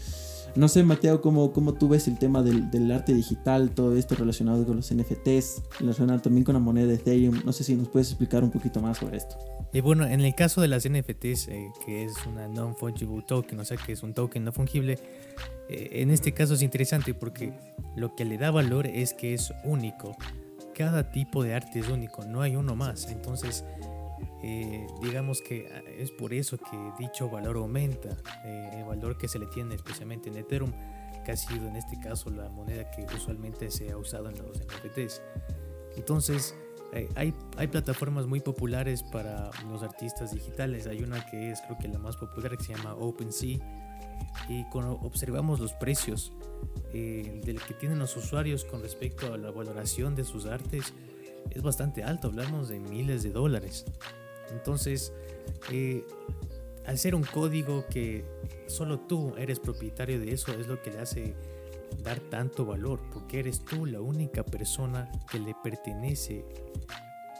No 0.55 0.69
sé, 0.69 0.83
Mateo, 0.83 1.21
¿cómo, 1.21 1.51
cómo 1.51 1.73
tú 1.73 1.89
ves 1.89 2.07
el 2.07 2.17
tema 2.17 2.41
del, 2.41 2.71
del, 2.71 2.89
arte 2.89 3.13
digital, 3.13 3.71
todo 3.71 3.97
esto 3.97 4.15
relacionado 4.15 4.65
con 4.65 4.77
los 4.77 4.93
NFTs, 4.93 5.63
relacionado 5.81 6.21
también 6.21 6.45
con 6.45 6.53
la 6.53 6.59
moneda 6.59 6.87
de 6.87 6.95
Ethereum? 6.95 7.41
No 7.43 7.51
sé 7.51 7.65
si 7.65 7.75
nos 7.75 7.89
puedes 7.89 8.07
explicar 8.07 8.41
un 8.41 8.51
poquito 8.51 8.79
más 8.79 8.99
sobre 8.99 9.17
esto. 9.17 9.35
Y 9.73 9.81
bueno, 9.81 10.07
en 10.07 10.21
el 10.21 10.33
caso 10.33 10.61
de 10.61 10.69
las 10.69 10.87
NFTs, 10.89 11.49
eh, 11.49 11.69
que 11.85 12.05
es 12.05 12.13
una 12.25 12.47
non-fungible 12.47 13.21
token, 13.27 13.59
o 13.59 13.65
sea 13.65 13.75
que 13.75 13.91
es 13.91 14.03
un 14.03 14.13
token 14.13 14.45
no 14.45 14.53
fungible, 14.53 14.93
eh, 14.93 14.99
en 15.67 16.11
este 16.11 16.33
caso 16.33 16.53
es 16.53 16.61
interesante 16.61 17.13
porque 17.13 17.53
lo 17.95 18.15
que 18.15 18.25
le 18.25 18.37
da 18.37 18.51
valor 18.51 18.87
es 18.87 19.13
que 19.13 19.33
es 19.33 19.53
único. 19.63 20.15
Cada 20.75 21.09
tipo 21.11 21.43
de 21.43 21.53
arte 21.53 21.79
es 21.79 21.89
único, 21.89 22.25
no 22.25 22.41
hay 22.41 22.55
uno 22.55 22.75
más. 22.75 23.07
Entonces, 23.09 23.63
eh, 24.43 24.85
digamos 25.01 25.41
que 25.41 25.67
ah, 25.73 25.81
es 25.97 26.11
por 26.11 26.33
eso 26.33 26.57
que 26.57 26.77
dicho 26.99 27.29
valor 27.29 27.57
aumenta, 27.57 28.09
eh, 28.45 28.71
el 28.75 28.83
valor 28.83 29.17
que 29.17 29.27
se 29.27 29.39
le 29.39 29.47
tiene 29.47 29.75
especialmente 29.75 30.29
en 30.29 30.37
Ethereum, 30.37 30.71
que 31.23 31.31
ha 31.31 31.37
sido 31.37 31.67
en 31.67 31.75
este 31.75 31.99
caso 31.99 32.29
la 32.29 32.49
moneda 32.49 32.89
que 32.91 33.05
usualmente 33.15 33.71
se 33.71 33.91
ha 33.91 33.97
usado 33.97 34.29
en 34.29 34.37
los 34.37 34.59
NFTs. 34.59 35.21
Entonces, 35.97 36.55
eh, 36.93 37.09
hay, 37.15 37.33
hay 37.57 37.67
plataformas 37.67 38.27
muy 38.27 38.39
populares 38.39 39.01
para 39.01 39.49
los 39.67 39.81
artistas 39.81 40.33
digitales. 40.33 40.85
Hay 40.87 41.01
una 41.01 41.25
que 41.25 41.51
es 41.51 41.61
creo 41.61 41.77
que 41.77 41.87
la 41.87 41.97
más 41.97 42.17
popular 42.17 42.55
que 42.57 42.63
se 42.63 42.75
llama 42.75 42.93
OpenSea. 42.93 43.57
Y 44.47 44.63
cuando 44.65 44.93
observamos 45.01 45.59
los 45.59 45.73
precios 45.73 46.31
del 46.93 47.61
que 47.67 47.73
tienen 47.73 47.99
los 47.99 48.15
usuarios 48.15 48.63
con 48.63 48.81
respecto 48.81 49.33
a 49.33 49.37
la 49.37 49.51
valoración 49.51 50.15
de 50.15 50.23
sus 50.23 50.45
artes, 50.45 50.93
es 51.51 51.61
bastante 51.61 52.03
alto, 52.03 52.27
hablamos 52.27 52.69
de 52.69 52.79
miles 52.79 53.23
de 53.23 53.31
dólares. 53.31 53.85
Entonces, 54.51 55.11
eh, 55.71 56.05
al 56.85 56.97
ser 56.97 57.15
un 57.15 57.23
código 57.23 57.85
que 57.89 58.23
solo 58.67 58.99
tú 58.99 59.33
eres 59.37 59.59
propietario 59.59 60.19
de 60.19 60.31
eso, 60.31 60.53
es 60.53 60.67
lo 60.67 60.81
que 60.81 60.91
le 60.91 60.99
hace 60.99 61.35
dar 62.03 62.19
tanto 62.19 62.65
valor, 62.65 62.99
porque 63.11 63.39
eres 63.39 63.63
tú 63.63 63.85
la 63.85 64.01
única 64.01 64.43
persona 64.43 65.11
que 65.29 65.39
le 65.39 65.55
pertenece 65.63 66.45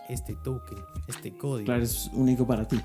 este 0.09 0.35
token, 0.43 0.79
este 1.07 1.35
código. 1.37 1.65
Claro, 1.65 1.83
es 1.83 2.09
único 2.13 2.45
para 2.45 2.67
ti. 2.67 2.79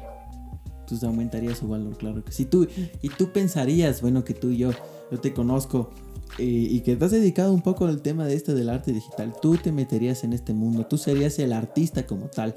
Entonces 0.90 1.08
aumentaría 1.08 1.54
su 1.54 1.68
valor, 1.68 1.96
claro 1.96 2.24
que 2.24 2.32
sí. 2.32 2.46
Tú, 2.46 2.66
y 3.00 3.08
tú 3.10 3.32
pensarías, 3.32 4.02
bueno, 4.02 4.24
que 4.24 4.34
tú 4.34 4.50
y 4.50 4.56
yo, 4.56 4.72
yo 5.10 5.20
te 5.20 5.32
conozco, 5.32 5.90
y 6.38 6.80
que 6.80 6.96
te 6.96 7.04
has 7.04 7.10
dedicado 7.10 7.52
un 7.52 7.62
poco 7.62 7.86
al 7.86 8.02
tema 8.02 8.26
de 8.26 8.34
este 8.34 8.54
del 8.54 8.70
arte 8.70 8.92
digital, 8.92 9.34
tú 9.40 9.56
te 9.56 9.72
meterías 9.72 10.24
en 10.24 10.32
este 10.32 10.52
mundo, 10.52 10.86
tú 10.86 10.98
serías 10.98 11.38
el 11.38 11.52
artista 11.52 12.06
como 12.06 12.26
tal 12.26 12.54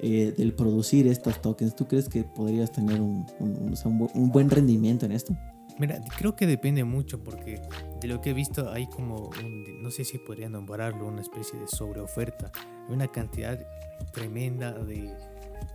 eh, 0.00 0.34
del 0.36 0.54
producir 0.54 1.06
estos 1.06 1.40
tokens, 1.40 1.74
¿tú 1.74 1.86
crees 1.86 2.08
que 2.08 2.24
podrías 2.24 2.70
tener 2.72 3.00
un, 3.00 3.26
un, 3.40 4.30
buen 4.30 4.50
rendimiento 4.50 5.06
en 5.06 5.12
esto? 5.12 5.34
Mira, 5.78 6.00
creo 6.18 6.36
que 6.36 6.46
depende 6.46 6.84
mucho 6.84 7.22
porque 7.22 7.60
de 8.00 8.08
lo 8.08 8.20
que 8.20 8.30
he 8.30 8.34
visto 8.34 8.70
hay 8.70 8.86
como, 8.86 9.30
no 9.80 9.90
sé 9.90 10.04
si 10.04 10.18
podría 10.18 10.48
nombrarlo, 10.48 11.06
una 11.06 11.22
especie 11.22 11.58
de 11.58 11.66
sobreoferta, 11.66 12.52
una 12.88 13.08
cantidad 13.08 13.58
tremenda 14.12 14.72
de, 14.72 15.10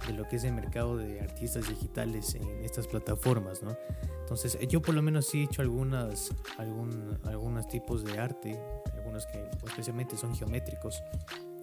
de 0.06 0.14
lo 0.14 0.28
que 0.28 0.38
es 0.38 0.44
el 0.44 0.54
mercado 0.54 0.98
de 0.98 1.22
artistas 1.22 1.68
digitales 1.68 2.36
en 2.36 2.64
estas 2.64 2.88
plataformas, 2.88 3.62
¿no? 3.64 3.78
Entonces, 4.20 4.58
yo 4.68 4.82
por 4.82 4.94
lo 4.94 5.02
menos 5.02 5.28
sí 5.28 5.42
he 5.42 5.44
hecho 5.44 5.62
algunas, 5.62 6.34
algún, 6.58 7.18
algunos 7.24 7.68
tipos 7.68 8.04
de 8.04 8.20
arte, 8.20 8.60
algunos 8.94 9.26
que 9.26 9.50
especialmente 9.66 10.18
son 10.18 10.36
geométricos, 10.36 11.02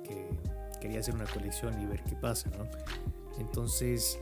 que 0.02 0.28
quería 0.80 1.00
hacer 1.00 1.14
una 1.14 1.26
colección 1.26 1.80
y 1.80 1.86
ver 1.86 2.02
qué 2.04 2.16
pasa, 2.16 2.50
¿no? 2.56 2.66
Entonces, 3.38 4.18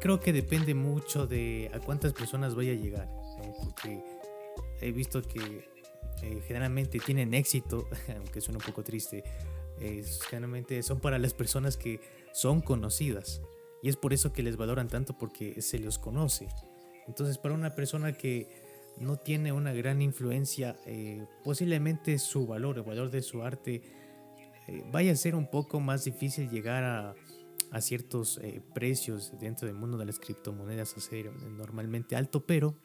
creo 0.00 0.20
que 0.20 0.32
depende 0.32 0.74
mucho 0.74 1.26
de 1.26 1.70
a 1.74 1.80
cuántas 1.80 2.12
personas 2.12 2.54
vaya 2.54 2.72
a 2.72 2.76
llegar, 2.76 3.08
porque 3.64 4.02
he 4.80 4.92
visto 4.92 5.22
que 5.22 5.68
eh, 6.22 6.42
generalmente 6.46 6.98
tienen 6.98 7.34
éxito, 7.34 7.88
aunque 8.16 8.40
suena 8.40 8.58
un 8.58 8.64
poco 8.64 8.82
triste, 8.82 9.24
generalmente 10.28 10.82
son 10.82 11.00
para 11.00 11.18
las 11.18 11.34
personas 11.34 11.76
que 11.76 12.00
son 12.32 12.60
conocidas. 12.60 13.42
Y 13.82 13.88
es 13.88 13.96
por 13.96 14.12
eso 14.12 14.32
que 14.32 14.42
les 14.42 14.56
valoran 14.56 14.88
tanto 14.88 15.16
porque 15.16 15.62
se 15.62 15.78
los 15.78 15.98
conoce. 15.98 16.48
Entonces, 17.06 17.38
para 17.38 17.54
una 17.54 17.74
persona 17.74 18.12
que 18.12 18.46
no 18.98 19.16
tiene 19.16 19.52
una 19.52 19.72
gran 19.72 20.02
influencia, 20.02 20.76
eh, 20.86 21.26
posiblemente 21.44 22.18
su 22.18 22.46
valor, 22.46 22.76
el 22.76 22.84
valor 22.84 23.10
de 23.10 23.22
su 23.22 23.42
arte, 23.42 23.82
eh, 24.68 24.84
vaya 24.92 25.12
a 25.12 25.16
ser 25.16 25.34
un 25.34 25.50
poco 25.50 25.80
más 25.80 26.04
difícil 26.04 26.50
llegar 26.50 26.84
a, 26.84 27.14
a 27.70 27.80
ciertos 27.80 28.38
eh, 28.42 28.62
precios 28.74 29.32
dentro 29.40 29.66
del 29.66 29.76
mundo 29.76 29.96
de 29.96 30.04
las 30.04 30.18
criptomonedas 30.18 30.96
a 30.96 31.00
ser 31.00 31.32
normalmente 31.32 32.16
alto, 32.16 32.44
pero 32.44 32.76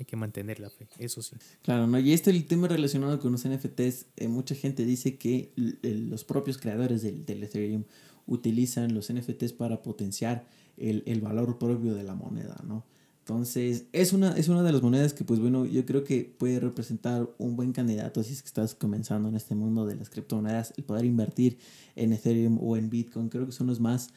hay 0.00 0.06
que 0.06 0.16
mantener 0.16 0.60
la 0.60 0.70
fe, 0.70 0.88
eso 0.98 1.22
sí. 1.22 1.36
Claro, 1.62 1.86
¿no? 1.86 1.98
y 1.98 2.12
este 2.12 2.30
el 2.30 2.46
tema 2.46 2.68
relacionado 2.68 3.20
con 3.20 3.32
los 3.32 3.46
NFTs, 3.46 4.06
mucha 4.28 4.54
gente 4.54 4.84
dice 4.84 5.16
que 5.16 5.52
los 5.56 6.24
propios 6.24 6.58
creadores 6.58 7.02
del, 7.02 7.24
del, 7.24 7.44
Ethereum 7.44 7.84
utilizan 8.26 8.94
los 8.94 9.12
NFTs 9.12 9.52
para 9.52 9.82
potenciar 9.82 10.46
el, 10.76 11.02
el 11.06 11.20
valor 11.20 11.58
propio 11.58 11.94
de 11.94 12.04
la 12.04 12.14
moneda, 12.14 12.56
¿no? 12.66 12.84
Entonces, 13.30 13.86
es 13.92 14.12
una, 14.12 14.32
es 14.32 14.48
una 14.48 14.64
de 14.64 14.72
las 14.72 14.82
monedas 14.82 15.14
que, 15.14 15.22
pues 15.22 15.38
bueno, 15.38 15.64
yo 15.64 15.86
creo 15.86 16.02
que 16.02 16.24
puede 16.24 16.58
representar 16.58 17.28
un 17.38 17.54
buen 17.54 17.72
candidato 17.72 18.24
si 18.24 18.32
es 18.32 18.42
que 18.42 18.48
estás 18.48 18.74
comenzando 18.74 19.28
en 19.28 19.36
este 19.36 19.54
mundo 19.54 19.86
de 19.86 19.94
las 19.94 20.10
criptomonedas, 20.10 20.74
el 20.76 20.82
poder 20.82 21.04
invertir 21.04 21.56
en 21.94 22.12
Ethereum 22.12 22.58
o 22.60 22.76
en 22.76 22.90
Bitcoin, 22.90 23.28
creo 23.28 23.46
que 23.46 23.52
son 23.52 23.68
los 23.68 23.78
más, 23.78 24.10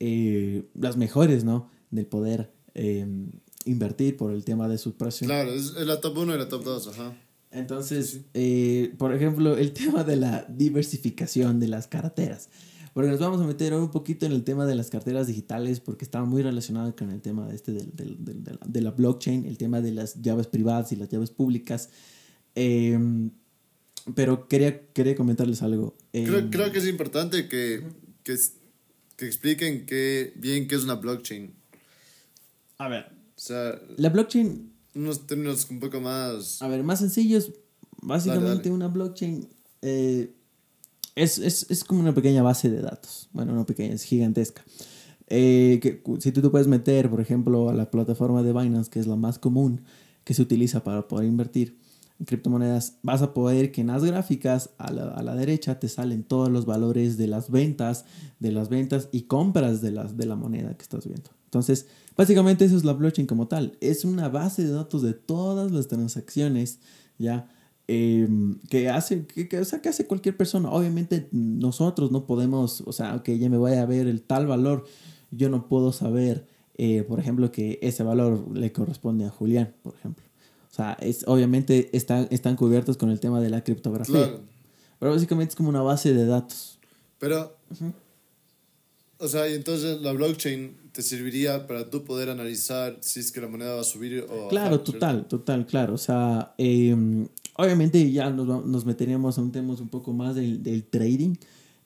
eh, 0.00 0.64
las 0.74 0.96
mejores, 0.96 1.44
¿no? 1.44 1.68
Del 1.90 2.06
poder 2.06 2.54
em, 2.72 3.32
invertir 3.64 4.16
por 4.16 4.32
el 4.32 4.44
tema 4.44 4.68
de 4.68 4.78
sus 4.78 4.94
precios. 4.94 5.28
Claro, 5.28 5.52
es 5.52 5.72
la 5.74 6.00
top 6.00 6.18
1 6.18 6.34
y 6.34 6.38
la 6.38 6.48
top 6.48 6.64
2, 6.64 6.88
ajá. 6.88 7.16
Entonces, 7.50 8.22
eh, 8.34 8.92
por 8.98 9.14
ejemplo, 9.14 9.56
el 9.56 9.72
tema 9.72 10.02
de 10.02 10.16
la 10.16 10.44
diversificación 10.48 11.60
de 11.60 11.68
las 11.68 11.86
carteras 11.86 12.48
porque 12.94 13.10
nos 13.10 13.18
vamos 13.18 13.40
a 13.40 13.44
meter 13.44 13.74
un 13.74 13.90
poquito 13.90 14.24
en 14.24 14.30
el 14.30 14.44
tema 14.44 14.66
de 14.66 14.76
las 14.76 14.88
carteras 14.88 15.26
digitales 15.26 15.80
porque 15.80 16.04
está 16.04 16.22
muy 16.22 16.42
relacionado 16.42 16.94
con 16.94 17.10
el 17.10 17.20
tema 17.20 17.52
este 17.52 17.72
del, 17.72 17.90
del, 17.94 18.24
del, 18.24 18.58
de, 18.64 18.80
la, 18.80 18.92
blockchain, 18.92 19.46
el 19.46 19.58
tema 19.58 19.80
de 19.80 19.90
las 19.90 20.22
llaves 20.22 20.46
privadas 20.46 20.92
y 20.92 20.96
las 20.96 21.08
llaves 21.08 21.30
públicas. 21.30 21.90
Em, 22.54 23.32
pero 24.14 24.46
quería, 24.46 24.86
quería 24.92 25.16
comentarles 25.16 25.60
algo. 25.62 25.96
creo, 26.12 26.38
em, 26.38 26.50
creo, 26.50 26.70
que 26.70 26.78
es 26.78 26.86
importante 26.86 27.48
que, 27.48 27.82
que 28.22 28.36
que 29.16 29.26
expliquen 29.26 29.86
qué, 29.86 30.32
bien 30.36 30.68
qué 30.68 30.76
es 30.76 30.84
una 30.84 30.94
blockchain. 30.94 31.52
A 32.78 32.88
ver. 32.88 33.13
Sea, 33.44 33.78
La 33.98 34.08
blockchain, 34.08 34.72
unos 34.94 35.26
términos 35.26 35.66
un 35.68 35.78
poco 35.78 36.00
más... 36.00 36.62
a 36.62 36.68
ver, 36.68 36.82
más 36.82 37.00
sencillos. 37.00 37.52
Básicamente 38.00 38.46
Dale, 38.48 38.56
dale. 38.56 38.70
una 38.70 38.88
blockchain 38.88 39.46
eh, 39.82 40.34
es, 41.14 41.38
es, 41.38 41.66
es 41.68 41.84
como 41.84 42.00
una 42.00 42.14
pequeña 42.14 42.42
base 42.42 42.70
de 42.70 42.80
datos. 42.80 43.28
Bueno, 43.34 43.54
no 43.54 43.66
pequeña, 43.66 43.92
es 43.92 44.04
gigantesca. 44.04 44.64
Eh, 45.26 45.78
que, 45.82 46.02
si 46.20 46.32
tú 46.32 46.40
te 46.40 46.48
puedes 46.48 46.68
meter, 46.68 47.10
por 47.10 47.20
ejemplo, 47.20 47.68
a 47.68 47.74
la 47.74 47.90
plataforma 47.90 48.42
de 48.42 48.54
Binance, 48.54 48.90
que 48.90 48.98
es 48.98 49.06
la 49.06 49.16
más 49.16 49.38
común 49.38 49.82
que 50.24 50.32
se 50.32 50.40
utiliza 50.40 50.82
para 50.82 51.06
poder 51.06 51.26
invertir 51.26 51.76
en 52.18 52.24
criptomonedas, 52.24 52.94
vas 53.02 53.20
a 53.20 53.34
poder 53.34 53.72
que 53.72 53.82
en 53.82 53.88
las 53.88 54.04
gráficas 54.04 54.70
a 54.78 54.90
la, 54.90 55.08
a 55.08 55.22
la 55.22 55.34
derecha 55.34 55.78
te 55.78 55.90
salen 55.90 56.22
todos 56.24 56.48
los 56.48 56.64
valores 56.64 57.18
de 57.18 57.26
las 57.26 57.50
ventas, 57.50 58.06
de 58.40 58.52
las 58.52 58.70
ventas 58.70 59.10
y 59.12 59.24
compras 59.24 59.82
de, 59.82 59.90
las, 59.90 60.16
de 60.16 60.24
la 60.24 60.34
moneda 60.34 60.74
que 60.78 60.82
estás 60.82 61.06
viendo. 61.06 61.28
Entonces, 61.54 61.86
básicamente 62.16 62.64
eso 62.64 62.76
es 62.76 62.84
la 62.84 62.94
blockchain 62.94 63.28
como 63.28 63.46
tal. 63.46 63.76
Es 63.80 64.04
una 64.04 64.28
base 64.28 64.64
de 64.64 64.72
datos 64.72 65.02
de 65.02 65.12
todas 65.14 65.70
las 65.70 65.86
transacciones, 65.86 66.80
¿ya? 67.16 67.48
Em, 67.86 68.58
que 68.70 68.88
hace, 68.90 69.24
que, 69.26 69.48
que- 69.48 69.60
o 69.60 69.64
sea, 69.64 69.80
que 69.80 69.88
hace 69.88 70.06
cualquier 70.08 70.36
persona. 70.36 70.68
Obviamente 70.70 71.28
nosotros 71.30 72.10
no 72.10 72.26
podemos, 72.26 72.82
o 72.86 72.92
sea, 72.92 73.22
que 73.22 73.38
ya 73.38 73.48
me 73.48 73.56
voy 73.56 73.74
a 73.74 73.86
ver 73.86 74.08
el 74.08 74.20
tal 74.22 74.46
valor, 74.48 74.84
yo 75.30 75.48
no 75.48 75.68
puedo 75.68 75.92
saber, 75.92 76.44
eh, 76.76 77.04
por 77.04 77.20
ejemplo, 77.20 77.52
que 77.52 77.78
ese 77.82 78.02
valor 78.02 78.44
le 78.56 78.72
corresponde 78.72 79.26
a 79.26 79.30
Julián, 79.30 79.74
por 79.82 79.94
ejemplo. 79.94 80.24
O 80.72 80.74
sea, 80.74 80.94
es, 80.94 81.24
obviamente 81.28 81.96
están, 81.96 82.26
están 82.32 82.56
cubiertos 82.56 82.96
con 82.96 83.10
el 83.10 83.20
tema 83.20 83.40
de 83.40 83.48
la 83.50 83.62
criptografía. 83.62 84.14
Claro. 84.24 84.40
Pero 84.98 85.12
básicamente 85.12 85.50
es 85.50 85.56
como 85.56 85.68
una 85.68 85.82
base 85.82 86.12
de 86.14 86.26
datos. 86.26 86.80
Pero, 87.20 87.56
o 89.18 89.28
sea, 89.28 89.48
y 89.48 89.54
entonces 89.54 90.00
la 90.00 90.12
blockchain 90.12 90.83
te 90.94 91.02
serviría 91.02 91.66
para 91.66 91.90
tú 91.90 92.04
poder 92.04 92.30
analizar 92.30 92.96
si 93.00 93.20
es 93.20 93.32
que 93.32 93.40
la 93.40 93.48
moneda 93.48 93.74
va 93.74 93.80
a 93.80 93.84
subir 93.84 94.24
o 94.30 94.48
Claro, 94.48 94.78
bajar, 94.78 94.84
total, 94.84 95.26
total, 95.26 95.66
claro. 95.66 95.94
O 95.94 95.98
sea, 95.98 96.54
eh, 96.56 97.26
obviamente 97.56 98.10
ya 98.12 98.30
nos, 98.30 98.64
nos 98.64 98.86
meteríamos 98.86 99.36
a 99.36 99.42
un 99.42 99.52
tema 99.52 99.74
un 99.74 99.88
poco 99.88 100.12
más 100.12 100.34
del, 100.36 100.62
del 100.62 100.84
trading. 100.84 101.34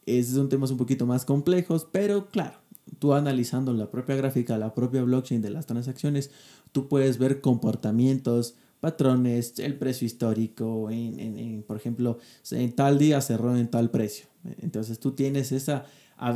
Esos 0.07 0.35
son 0.35 0.49
temas 0.49 0.71
un 0.71 0.77
poquito 0.77 1.07
más 1.07 1.25
complejos, 1.25 1.87
pero 1.91 2.29
claro, 2.29 2.59
tú 2.99 3.15
analizando 3.15 3.73
la 3.73 3.91
propia 3.91 4.15
gráfica, 4.17 4.57
la 4.59 4.75
propia 4.75 5.03
blockchain 5.03 5.41
de 5.43 5.51
las 5.51 5.67
transacciones, 5.67 6.31
tú 6.73 6.89
puedes 6.89 7.19
ver 7.19 7.41
comportamientos, 7.41 8.55
patrones, 8.81 9.59
el 9.59 9.77
precio 9.79 10.07
histórico, 10.07 10.91
en, 10.91 11.19
en- 11.19 11.39
en, 11.39 11.63
por 11.63 11.77
ejemplo, 11.77 12.19
en 12.51 12.73
tal 12.75 12.99
día 12.99 13.21
cerró 13.21 13.57
en 13.57 13.69
tal 13.71 13.91
precio. 13.91 14.27
Entonces 14.63 14.99
tú 15.01 15.13
tienes 15.13 15.51
esa, 15.53 15.85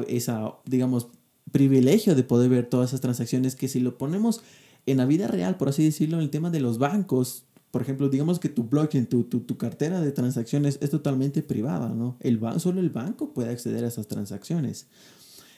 esa, 0.09 0.55
digamos, 0.67 1.09
privilegio 1.51 2.15
de 2.15 2.23
poder 2.23 2.51
ver 2.51 2.67
todas 2.67 2.91
esas 2.91 3.01
transacciones 3.01 3.57
que 3.57 3.69
si 3.69 3.81
lo 3.81 3.99
ponemos 3.99 4.43
en 4.87 4.99
la 4.99 5.07
vida 5.07 5.27
real, 5.29 5.57
por 5.57 5.69
así 5.69 5.85
decirlo, 5.85 6.17
en 6.17 6.25
el 6.25 6.31
tema 6.31 6.51
de 6.51 6.61
los 6.61 6.79
bancos, 6.79 7.45
por 7.71 7.83
ejemplo, 7.83 8.09
digamos 8.09 8.39
que 8.39 8.49
tu 8.49 8.65
blockchain, 8.65 9.07
tu, 9.07 9.25
tu, 9.25 9.41
tu 9.41 9.57
cartera 9.57 10.01
de 10.01 10.13
transacciones 10.13 10.79
es 10.83 10.91
totalmente 10.91 11.43
privada, 11.43 11.89
¿no? 11.89 12.17
El 12.21 12.41
solo 12.59 12.81
el 12.81 12.91
banco 12.91 13.33
puede 13.33 13.51
acceder 13.51 13.85
a 13.85 13.89
esas 13.89 14.09
transacciones. 14.09 14.87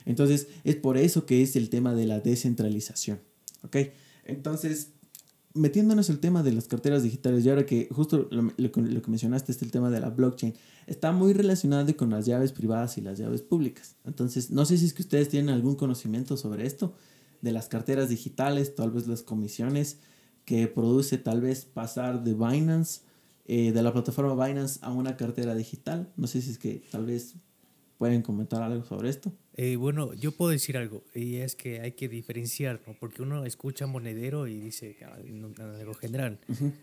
Entonces, 0.06 0.48
es 0.64 0.76
por 0.76 0.96
eso 0.96 1.26
que 1.26 1.42
es 1.42 1.56
el 1.56 1.70
tema 1.70 1.94
de 1.94 2.06
la 2.06 2.20
descentralización, 2.20 3.20
¿ok? 3.62 3.76
Entonces, 4.24 4.92
metiéndonos 5.54 6.10
el 6.10 6.18
tema 6.18 6.42
de 6.42 6.52
las 6.52 6.66
carteras 6.68 7.02
digitales, 7.02 7.44
y 7.44 7.48
ahora 7.50 7.64
que 7.64 7.88
justo 7.90 8.28
lo, 8.30 8.52
lo 8.56 8.72
que- 8.72 9.02
mencionaste 9.08 9.52
es 9.52 9.62
el 9.62 9.70
tema 9.70 9.88
de 9.90 10.00
la 10.00 10.10
blockchain, 10.10 10.54
está 10.86 11.12
muy 11.12 11.32
relacionado 11.32 11.96
con 11.96 12.10
las 12.10 12.26
llaves 12.26 12.52
privadas 12.52 12.98
y 12.98 13.00
las 13.00 13.18
llaves 13.18 13.42
públicas. 13.42 13.96
Entonces, 14.04 14.50
no 14.50 14.64
sé 14.64 14.76
si 14.76 14.86
es 14.86 14.92
que 14.94 15.02
ustedes 15.02 15.28
tienen 15.28 15.54
algún 15.54 15.76
conocimiento 15.76 16.36
sobre 16.36 16.66
esto, 16.66 16.94
de 17.40 17.52
las 17.52 17.68
carteras 17.68 18.08
digitales, 18.08 18.74
tal 18.74 18.90
vez 18.90 19.06
las 19.06 19.22
comisiones 19.22 19.98
que 20.44 20.66
produce 20.66 21.18
tal 21.18 21.40
vez 21.40 21.64
pasar 21.66 22.24
de 22.24 22.34
Binance, 22.34 23.02
eh, 23.46 23.72
de 23.72 23.82
la 23.82 23.92
plataforma 23.92 24.46
Binance 24.46 24.80
a 24.82 24.92
una 24.92 25.16
cartera 25.16 25.54
digital. 25.54 26.10
No 26.16 26.26
sé 26.26 26.40
si 26.42 26.50
es 26.50 26.58
que 26.58 26.82
tal 26.90 27.04
vez 27.06 27.34
pueden 27.98 28.22
comentar 28.22 28.62
algo 28.62 28.84
sobre 28.84 29.08
esto. 29.10 29.32
Eh, 29.56 29.76
bueno, 29.76 30.14
yo 30.14 30.32
puedo 30.32 30.50
decir 30.50 30.76
algo, 30.76 31.04
y 31.14 31.36
es 31.36 31.54
que 31.54 31.80
hay 31.80 31.92
que 31.92 32.08
diferenciar, 32.08 32.80
¿no? 32.86 32.94
porque 32.98 33.22
uno 33.22 33.44
escucha 33.44 33.86
monedero 33.86 34.48
y 34.48 34.58
dice 34.58 34.96
ah, 35.04 35.16
algo 35.78 35.94
general. 35.94 36.38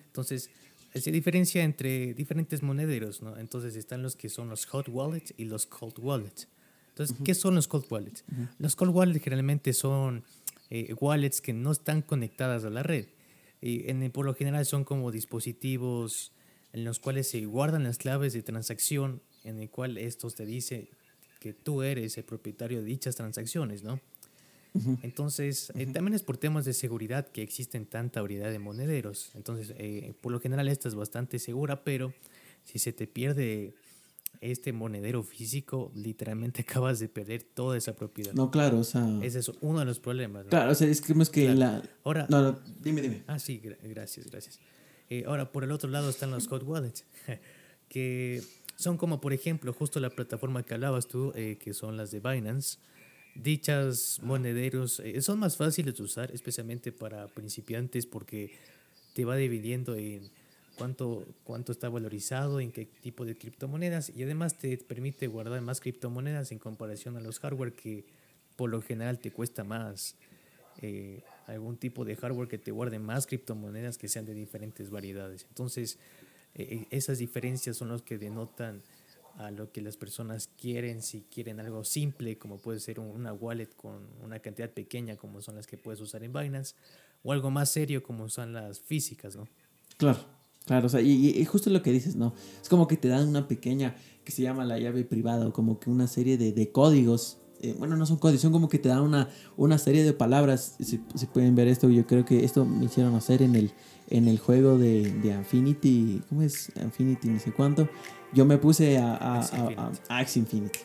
Entonces, 0.08 0.50
se 0.94 1.12
diferencia 1.12 1.64
entre 1.64 2.14
diferentes 2.14 2.64
monederos, 2.64 3.22
¿no? 3.22 3.38
Entonces 3.38 3.76
están 3.76 4.02
los 4.02 4.16
que 4.16 4.30
son 4.30 4.50
los 4.50 4.66
hot 4.66 4.90
wallets 4.90 5.34
y 5.38 5.46
los 5.46 5.66
cold 5.66 6.00
wallets. 6.00 6.48
Entonces, 6.90 7.16
¿qué 7.24 7.34
son 7.34 7.56
los 7.56 7.68
cold 7.68 7.86
wallets? 7.90 8.24
Los 8.60 8.76
cold 8.76 8.94
wallets 8.94 9.24
generalmente 9.24 9.74
son 9.74 10.24
eh, 10.70 10.94
wallets 11.00 11.40
que 11.40 11.54
no 11.54 11.72
están 11.72 12.02
conectadas 12.02 12.66
a 12.66 12.70
la 12.70 12.84
red. 12.84 13.08
Y 13.62 13.90
en, 13.90 14.12
por 14.12 14.26
lo 14.26 14.34
general 14.34 14.66
son 14.66 14.84
como 14.84 15.12
dispositivos 15.12 16.32
en 16.74 16.84
los 16.84 17.00
cuales 17.00 17.28
se 17.30 17.46
guardan 17.46 17.84
las 17.84 17.98
claves 17.98 18.34
de 18.34 18.42
transacción, 18.44 19.22
en 19.44 19.60
el 19.60 19.70
cual 19.70 19.98
estos 19.98 20.36
te 20.36 20.46
dice 20.46 20.90
que 21.42 21.52
tú 21.54 21.82
eres 21.84 22.18
el 22.18 22.24
propietario 22.24 22.80
de 22.80 22.86
dichas 22.86 23.16
transacciones, 23.16 23.84
¿no? 23.84 24.00
Entonces, 25.04 25.70
eh, 25.76 25.86
también 25.88 26.14
es 26.14 26.24
por 26.24 26.38
temas 26.38 26.64
de 26.64 26.72
seguridad 26.72 27.28
que 27.28 27.42
existen 27.42 27.86
tanta 27.86 28.22
variedad 28.22 28.50
de 28.50 28.60
monederos. 28.60 29.32
Entonces, 29.36 29.74
eh, 29.78 30.14
por 30.22 30.32
lo 30.32 30.40
general 30.40 30.70
esta 30.70 30.88
es 30.88 30.96
bastante 30.96 31.40
segura, 31.40 31.84
pero 31.84 32.14
si 32.64 32.80
se 32.80 32.94
te 32.94 33.06
pierde 33.06 33.74
este 34.40 34.72
monedero 34.72 35.24
físico, 35.24 35.92
literalmente 35.94 36.62
acabas 36.68 37.00
de 37.00 37.10
perder 37.10 37.44
toda 37.44 37.78
esa 37.78 37.96
propiedad. 37.98 38.32
No, 38.34 38.50
claro, 38.50 38.80
o 38.80 38.84
sea... 38.86 39.06
Ese 39.22 39.40
es 39.40 39.50
uno 39.60 39.80
de 39.80 39.86
los 39.86 40.00
problemas. 40.00 40.46
¿no? 40.46 40.50
Claro, 40.52 40.72
o 40.72 40.76
sea, 40.76 40.88
es 40.88 41.02
que 41.02 41.12
es 41.14 41.30
que 41.30 41.46
Claro. 41.54 41.60
la... 41.60 41.90
Ahora, 42.06 42.28
No, 42.30 42.42
no, 42.42 42.60
dime, 42.82 43.02
dime. 43.02 43.24
Ah, 43.28 43.40
sí, 43.40 43.60
gra- 43.62 43.78
gracias, 43.84 44.28
gracias. 44.32 44.60
Eh, 45.10 45.26
ahora, 45.28 45.52
por 45.52 45.66
el 45.66 45.72
otro 45.74 45.90
lado 45.90 46.10
están 46.10 46.32
los 46.32 46.48
hot 46.48 46.64
wallets, 46.64 47.04
que 47.90 48.42
son 48.76 48.98
como, 48.98 49.22
por 49.22 49.34
ejemplo, 49.34 49.74
justo 49.74 50.00
la 50.00 50.10
plataforma 50.10 50.64
que 50.64 50.74
hablabas 50.74 51.08
tú, 51.08 51.32
eh, 51.36 51.58
que 51.60 51.74
son 51.74 51.98
las 51.98 52.12
de 52.12 52.20
Binance. 52.20 52.80
Dichas 53.36 54.20
monederos 54.24 55.00
eh, 55.00 55.22
son 55.22 55.40
más 55.40 55.56
fáciles 55.56 55.96
de 55.96 56.04
usar, 56.04 56.32
especialmente 56.32 56.92
para 56.92 57.28
principiantes, 57.28 58.06
porque 58.06 58.52
te 59.14 59.26
va 59.26 59.36
dividiendo 59.36 59.96
en 59.96 60.30
cuánto, 60.78 61.26
cuánto 61.44 61.72
está 61.72 61.90
valorizado, 61.90 62.60
en 62.60 62.72
qué 62.72 62.86
tipo 62.86 63.26
de 63.26 63.38
criptomonedas, 63.38 64.12
y 64.16 64.24
además 64.24 64.58
te 64.58 64.78
permite 64.78 65.28
guardar 65.28 65.62
más 65.62 65.80
criptomonedas 65.80 66.52
en 66.52 66.60
comparación 66.60 67.18
a 67.18 67.22
los 67.22 67.40
hardware 67.40 67.74
que 67.74 68.06
por 68.56 68.70
lo 68.70 68.82
general 68.82 69.20
te 69.20 69.32
cuesta 69.32 69.64
más 69.64 70.16
eh, 70.82 71.22
algún 71.48 71.78
tipo 71.78 72.06
de 72.06 72.16
hardware 72.16 72.48
que 72.48 72.58
te 72.58 72.72
guarde 72.72 73.00
más 73.00 73.28
criptomonedas 73.28 73.98
que 73.98 74.08
sean 74.08 74.26
de 74.26 74.34
diferentes 74.34 74.90
variedades. 74.90 75.46
Entonces, 75.50 76.00
eh, 76.56 76.88
esas 76.92 77.18
diferencias 77.20 77.78
son 77.78 77.90
los 77.90 78.02
que 78.02 78.18
denotan 78.18 78.82
a 79.38 79.50
lo 79.52 79.72
que 79.72 79.82
las 79.82 79.96
personas 79.98 80.50
quieren, 80.60 81.02
si 81.02 81.22
quieren 81.32 81.60
algo 81.60 81.84
simple, 81.86 82.38
como 82.38 82.58
puede 82.58 82.80
ser 82.80 83.00
un- 83.00 83.08
una 83.10 83.32
wallet 83.34 83.70
con 83.76 84.08
una 84.22 84.40
cantidad 84.40 84.70
pequeña, 84.70 85.16
como 85.16 85.42
son 85.42 85.56
las 85.56 85.68
que 85.68 85.78
puedes 85.78 86.02
usar 86.02 86.24
en 86.24 86.34
Binance, 86.34 86.76
o 87.24 87.32
algo 87.32 87.50
más 87.50 87.72
serio, 87.72 88.04
como 88.04 88.28
son 88.30 88.54
las 88.54 88.80
físicas, 88.82 89.36
¿no? 89.36 89.48
Claro, 89.98 90.20
claro, 90.66 90.88
o 90.88 90.90
sea, 90.90 91.02
y, 91.02 91.12
y- 91.12 91.40
y 91.42 91.46
justo 91.46 91.70
lo 91.70 91.82
que 91.82 91.92
dices, 91.92 92.16
¿no? 92.16 92.34
Es 92.62 92.68
como 92.68 92.88
que 92.88 92.98
te 92.98 93.08
dan 93.08 93.28
una 93.30 93.48
pequeña, 93.48 93.96
que 94.26 94.32
se 94.32 94.42
llama 94.42 94.66
la 94.66 94.78
llave 94.80 95.06
privada, 95.06 95.48
o 95.48 95.54
como 95.54 95.80
que 95.80 95.90
una 95.90 96.08
serie 96.08 96.38
de, 96.38 96.52
de 96.52 96.72
códigos. 96.72 97.38
Eh, 97.62 97.76
bueno, 97.78 97.96
no 97.96 98.06
son 98.06 98.18
códigos, 98.18 98.42
son 98.42 98.52
como 98.52 98.70
que 98.70 98.80
te 98.80 98.90
dan 98.90 99.02
una, 99.02 99.30
una 99.58 99.78
serie 99.78 100.04
de 100.04 100.14
palabras. 100.14 100.76
Si, 100.80 101.02
si 101.16 101.26
pueden 101.28 101.56
ver 101.56 101.68
esto, 101.68 101.90
yo 101.90 102.06
creo 102.08 102.26
que 102.26 102.44
esto 102.44 102.66
me 102.66 102.86
hicieron 102.86 103.16
hacer 103.16 103.42
en 103.42 103.56
el, 103.56 103.72
en 104.10 104.28
el 104.28 104.40
juego 104.40 104.78
de, 104.78 105.12
de 105.22 105.30
Infinity, 105.30 106.22
¿cómo 106.30 106.42
es? 106.42 106.72
Infinity, 106.82 107.30
no 107.30 107.40
sé 107.40 107.52
cuánto. 107.52 107.88
Yo 108.34 108.46
me 108.46 108.58
puse 108.58 108.98
a, 108.98 109.16
a, 109.16 109.40
Axie 109.40 109.58
a- 109.58 109.62
a- 109.62 109.70
Infinity. 109.72 110.02
a 110.10 110.18
Axie 110.18 110.40
Infinity. 110.42 110.80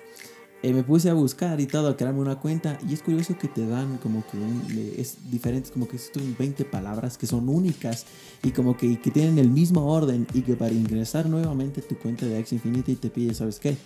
Eh, 0.62 0.73
me 0.73 0.83
puse 0.83 1.09
a 1.11 1.15
buscar 1.15 1.61
y 1.61 1.67
todo, 1.67 1.89
a 1.89 1.97
crearme 1.97 2.21
una 2.21 2.41
cuenta. 2.41 2.79
Y 2.89 2.95
es 2.95 3.03
curioso 3.03 3.39
que 3.39 3.47
te 3.47 3.67
dan 3.67 3.99
como 3.99 4.25
que 4.27 4.37
un- 4.37 4.95
es 4.97 5.19
diferentes, 5.31 5.71
como 5.71 5.87
que 5.87 5.99
son 5.99 6.35
20 6.39 6.65
palabras 6.65 7.17
que 7.19 7.27
son 7.27 7.49
únicas 7.49 8.05
y 8.43 8.51
como 8.51 8.77
que, 8.77 9.01
que 9.01 9.11
tienen 9.11 9.39
el 9.39 9.51
mismo 9.51 9.87
orden. 9.93 10.27
Y 10.35 10.43
que 10.43 10.57
para 10.57 10.73
ingresar 10.73 11.27
nuevamente 11.29 11.81
a 11.81 11.85
tu 11.87 11.97
cuenta 11.99 12.27
de 12.27 12.39
Axie 12.39 12.57
Infinity 12.57 12.97
te 12.97 13.11
pide, 13.11 13.35
¿sabes 13.35 13.61
qué? 13.61 13.77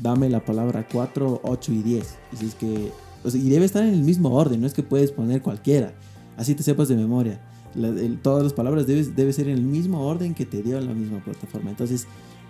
Dame 0.00 0.28
la 0.28 0.44
palabra 0.44 0.86
4, 0.90 1.40
8 1.42 1.72
y 1.72 1.82
10. 1.82 2.18
Y, 2.32 2.36
si 2.36 2.46
es 2.46 2.54
que, 2.54 2.92
y 3.34 3.48
debe 3.48 3.64
estar 3.64 3.82
en 3.82 3.94
el 3.94 4.02
mismo 4.02 4.32
orden, 4.34 4.60
no 4.60 4.66
es 4.66 4.74
que 4.74 4.82
puedes 4.82 5.12
poner 5.12 5.42
cualquiera. 5.42 5.92
Así 6.36 6.54
te 6.54 6.62
sepas 6.62 6.88
de 6.88 6.96
memoria. 6.96 7.40
Todas 8.22 8.44
las 8.44 8.52
palabras 8.52 8.86
debes, 8.86 9.16
debe 9.16 9.32
ser 9.32 9.48
en 9.48 9.58
el 9.58 9.64
mismo 9.64 10.06
orden 10.06 10.34
que 10.34 10.46
te 10.46 10.62
dio 10.62 10.80
la 10.80 10.94
misma 10.94 11.22
plataforma. 11.22 11.70
Entonces, 11.70 12.06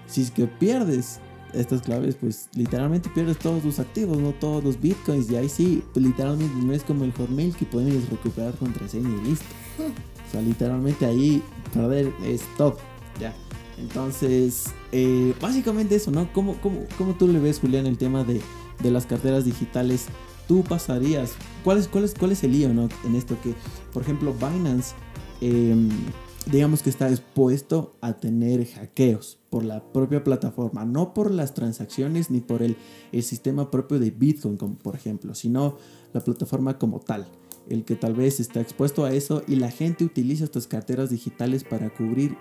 si 0.06 0.22
es 0.22 0.30
que 0.30 0.46
pierdes 0.46 1.20
estas 1.54 1.80
claves, 1.82 2.16
pues 2.16 2.48
literalmente 2.54 3.08
pierdes 3.08 3.38
todos 3.38 3.62
tus 3.62 3.78
activos, 3.78 4.18
no 4.18 4.32
todos 4.32 4.62
los 4.62 4.80
bitcoins. 4.80 5.30
Y 5.30 5.36
ahí 5.36 5.48
sí, 5.48 5.82
pues, 5.92 6.04
literalmente 6.04 6.54
no 6.62 6.72
es 6.72 6.82
como 6.82 7.04
el 7.04 7.12
Hotmail 7.12 7.56
que 7.56 7.64
puedes 7.64 8.08
recuperar 8.10 8.54
contraseña 8.54 9.08
y 9.08 9.28
listo. 9.28 9.46
O 9.78 10.30
sea, 10.30 10.42
literalmente 10.42 11.06
ahí 11.06 11.42
perder 11.72 12.12
es 12.24 12.42
todo. 12.56 12.76
Entonces, 13.80 14.66
eh, 14.92 15.34
básicamente 15.40 15.94
eso, 15.94 16.10
¿no? 16.10 16.32
¿Cómo, 16.32 16.60
cómo, 16.60 16.86
cómo 16.96 17.14
tú 17.14 17.28
le 17.28 17.38
ves, 17.38 17.60
Julián, 17.60 17.86
el 17.86 17.98
tema 17.98 18.24
de, 18.24 18.40
de 18.82 18.90
las 18.90 19.06
carteras 19.06 19.44
digitales 19.44 20.06
tú 20.48 20.64
pasarías, 20.64 21.34
¿cuál 21.62 21.78
es, 21.78 21.86
cuál 21.86 22.04
es, 22.04 22.14
cuál 22.14 22.32
es 22.32 22.42
el 22.42 22.52
lío 22.52 22.72
¿no? 22.72 22.88
en 23.04 23.14
esto? 23.14 23.36
Que, 23.42 23.54
por 23.92 24.02
ejemplo, 24.02 24.32
Binance, 24.32 24.94
em, 25.40 25.90
digamos 26.50 26.82
que 26.82 26.90
está 26.90 27.08
expuesto 27.10 27.94
a 28.00 28.14
tener 28.14 28.66
hackeos 28.66 29.38
por 29.50 29.62
la 29.62 29.92
propia 29.92 30.24
plataforma, 30.24 30.84
no 30.84 31.12
por 31.12 31.30
las 31.30 31.54
transacciones 31.54 32.30
ni 32.30 32.40
por 32.40 32.62
el, 32.62 32.76
el 33.12 33.22
sistema 33.22 33.70
propio 33.70 33.98
de 33.98 34.10
Bitcoin, 34.10 34.56
como 34.56 34.76
por 34.76 34.96
ejemplo, 34.96 35.34
sino 35.34 35.76
la 36.12 36.20
plataforma 36.24 36.78
como 36.78 37.00
tal 37.00 37.28
el 37.68 37.84
que 37.84 37.96
tal 37.96 38.14
vez 38.14 38.40
está 38.40 38.62
expuesto 38.62 39.04
a 39.04 39.12
eso 39.12 39.42
y 39.46 39.56
la 39.56 39.70
gente 39.70 40.02
utiliza 40.02 40.44
estas 40.44 40.66
carteras 40.66 41.10
digitales 41.10 41.64
para 41.64 41.90
cubrir 41.90 42.38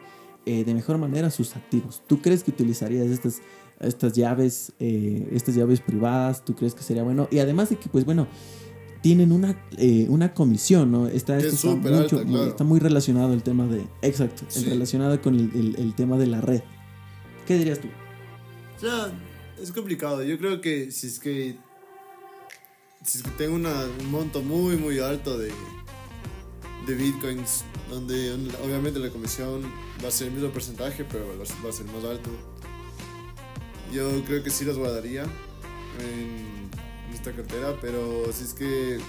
eh, 0.47 0.63
de 0.63 0.73
mejor 0.73 0.97
manera 0.97 1.29
sus 1.29 1.55
activos. 1.55 2.01
¿Tú 2.07 2.21
crees 2.21 2.43
que 2.43 2.51
utilizarías 2.51 3.07
estas, 3.07 3.41
estas 3.79 4.13
llaves, 4.13 4.71
eh, 4.79 5.27
estas 5.31 5.55
llaves 5.55 5.81
privadas? 5.81 6.45
¿Tú 6.45 6.55
crees 6.55 6.73
que 6.73 6.83
sería 6.83 7.03
bueno? 7.03 7.27
Y 7.31 7.39
además 7.39 7.69
de 7.69 7.75
que, 7.75 7.89
pues 7.89 8.05
bueno, 8.05 8.27
tienen 9.01 9.31
una, 9.31 9.61
eh, 9.77 10.05
una 10.09 10.33
comisión, 10.33 10.91
¿no? 10.91 11.07
Está, 11.07 11.37
está, 11.37 11.75
mucho, 11.75 12.21
está, 12.21 12.63
muy 12.63 12.79
relacionado 12.79 13.33
el 13.33 13.43
tema 13.43 13.67
de... 13.67 13.85
Exacto, 14.01 14.43
relacionado 14.65 15.21
con 15.21 15.35
el, 15.35 15.75
el, 15.77 15.95
tema 15.95 16.17
de 16.17 16.27
la 16.27 16.41
red. 16.41 16.61
¿Qué 17.45 17.57
dirías 17.57 17.79
tú? 17.79 17.89
Sea, 18.79 19.11
es 19.61 19.71
complicado. 19.71 20.23
Yo 20.23 20.37
creo 20.37 20.61
que 20.61 20.91
si 20.91 21.07
es 21.07 21.19
que 21.19 21.57
si 23.03 23.21
tengo 23.37 23.55
una, 23.55 23.85
un 23.99 24.11
monto 24.11 24.41
muy, 24.41 24.75
muy 24.75 24.99
alto 24.99 25.37
de, 25.37 25.51
de 26.87 26.95
bitcoins, 26.95 27.65
donde 27.89 28.33
obviamente 28.63 28.97
la 28.99 29.09
comisión 29.09 29.63
va 30.03 30.07
a 30.07 30.11
ser 30.11 30.27
el 30.27 30.33
mismo 30.33 30.49
porcentaje, 30.49 31.03
pero 31.03 31.25
va 31.37 31.69
a 31.69 31.73
ser 31.73 31.85
más 31.87 32.03
alto. 32.05 32.29
Yo 33.93 34.23
creo 34.25 34.41
que 34.41 34.49
sí 34.49 34.65
los 34.65 34.77
guardaría 34.77 35.23
en 35.23 36.69
esta 37.13 37.33
cartera, 37.33 37.75
pero 37.81 38.31
si 38.31 38.45
es 38.45 38.53
que 38.53 38.99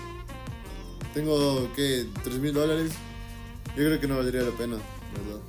tengo, 1.14 1.68
¿qué? 1.74 2.06
3 2.24 2.38
mil 2.38 2.52
dólares, 2.52 2.92
yo 3.68 3.84
creo 3.84 4.00
que 4.00 4.08
no 4.08 4.16
valdría 4.16 4.42
la 4.42 4.56
pena, 4.56 4.76
¿verdad? 4.76 5.40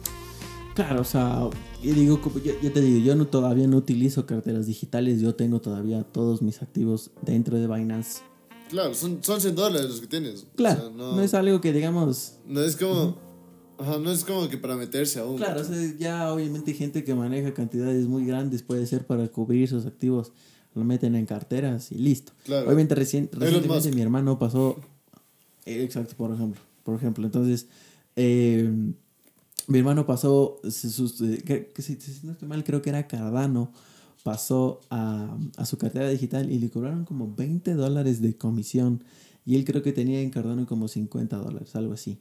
Claro, 0.75 1.01
o 1.01 1.05
sea, 1.05 1.49
yo 1.81 1.93
digo, 1.93 2.21
yo, 2.61 2.71
te 2.71 2.81
digo, 2.81 3.05
yo 3.05 3.15
no, 3.15 3.27
todavía 3.27 3.67
no 3.67 3.77
utilizo 3.77 4.25
carteras 4.25 4.67
digitales, 4.67 5.19
yo 5.19 5.35
tengo 5.35 5.59
todavía 5.61 6.03
todos 6.03 6.41
mis 6.41 6.61
activos 6.61 7.11
dentro 7.21 7.57
de 7.57 7.67
Binance 7.67 8.21
Claro, 8.69 8.93
son, 8.93 9.23
son 9.23 9.41
100 9.41 9.55
dólares 9.55 9.89
los 9.89 9.99
que 9.99 10.07
tienes. 10.07 10.45
Claro, 10.55 10.91
no, 10.91 11.21
es 11.21 11.33
algo 11.33 11.59
que 11.59 11.73
digamos... 11.73 12.35
No 12.45 12.61
es 12.61 12.75
como... 12.75 13.17
Ajá, 13.77 13.97
no 13.97 14.11
es 14.11 14.23
como 14.23 14.47
que 14.49 14.57
para 14.57 14.75
meterse 14.75 15.19
aún. 15.19 15.37
Claro, 15.37 15.61
o 15.61 15.63
sea, 15.63 15.77
ya 15.97 16.31
obviamente 16.33 16.73
gente 16.73 17.03
que 17.03 17.15
maneja 17.15 17.53
cantidades 17.53 18.05
muy 18.07 18.25
grandes, 18.25 18.61
puede 18.61 18.85
ser 18.85 19.07
para 19.07 19.27
cubrir 19.29 19.67
sus 19.69 19.85
activos, 19.85 20.33
lo 20.75 20.83
meten 20.83 21.15
en 21.15 21.25
carteras 21.25 21.91
y 21.91 21.95
listo. 21.95 22.33
Claro. 22.43 22.65
Obviamente 22.65 22.95
recientemente 22.95 23.91
mi 23.91 24.01
hermano 24.01 24.37
pasó... 24.37 24.77
Eh, 25.65 25.83
exacto, 25.83 26.15
por 26.15 26.33
ejemplo. 26.33 26.61
Por 26.83 26.95
ejemplo, 26.95 27.25
entonces... 27.25 27.67
Eh, 28.15 28.69
mi 29.67 29.77
hermano 29.77 30.05
pasó, 30.05 30.59
eh, 30.63 30.71
si 30.71 30.87
no 32.23 32.31
estoy 32.31 32.47
mal, 32.47 32.63
creo 32.63 32.81
que 32.81 32.89
era 32.89 33.07
Cardano 33.07 33.71
pasó 34.23 34.81
a, 34.89 35.37
a, 35.57 35.65
su 35.65 35.77
cartera 35.77 36.09
digital 36.09 36.51
y 36.51 36.59
le 36.59 36.69
cobraron 36.69 37.05
como 37.05 37.33
20 37.33 37.73
dólares 37.73 38.21
de 38.21 38.35
comisión 38.35 39.03
y 39.45 39.55
él 39.55 39.65
creo 39.65 39.81
que 39.81 39.93
tenía 39.93 40.21
en 40.21 40.29
Cardano 40.29 40.65
como 40.67 40.87
50 40.87 41.37
dólares, 41.37 41.75
algo 41.75 41.93
así. 41.93 42.19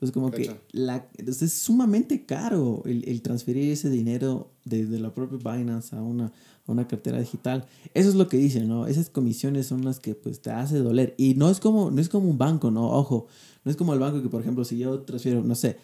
Entonces 0.00 0.14
como 0.14 0.30
que 0.30 0.50
la, 0.72 1.06
es 1.18 1.52
sumamente 1.52 2.24
caro 2.24 2.82
el, 2.86 3.06
el 3.06 3.20
transferir 3.20 3.70
ese 3.70 3.90
dinero 3.90 4.50
desde 4.64 4.98
la 4.98 5.12
propia 5.12 5.36
Binance 5.36 5.94
a 5.94 6.00
una, 6.00 6.32
a 6.66 6.72
una 6.72 6.88
cartera 6.88 7.18
digital. 7.18 7.66
Eso 7.92 8.08
es 8.08 8.14
lo 8.14 8.26
que 8.26 8.38
dicen, 8.38 8.66
¿no? 8.66 8.86
Esas 8.86 9.10
comisiones 9.10 9.66
son 9.66 9.84
las 9.84 10.00
que 10.00 10.14
pues 10.14 10.40
te 10.40 10.52
hace 10.52 10.78
doler. 10.78 11.14
Y 11.18 11.34
no 11.34 11.50
es 11.50 11.60
como, 11.60 11.90
no 11.90 12.00
es 12.00 12.08
como 12.08 12.30
un 12.30 12.38
banco, 12.38 12.70
¿no? 12.70 12.88
Ojo, 12.90 13.26
no 13.62 13.70
es 13.70 13.76
como 13.76 13.92
el 13.92 13.98
banco 13.98 14.22
que 14.22 14.30
por 14.30 14.40
ejemplo 14.40 14.64
si 14.64 14.78
yo 14.78 15.00
transfiero, 15.00 15.44
no 15.44 15.54
sé, 15.54 15.76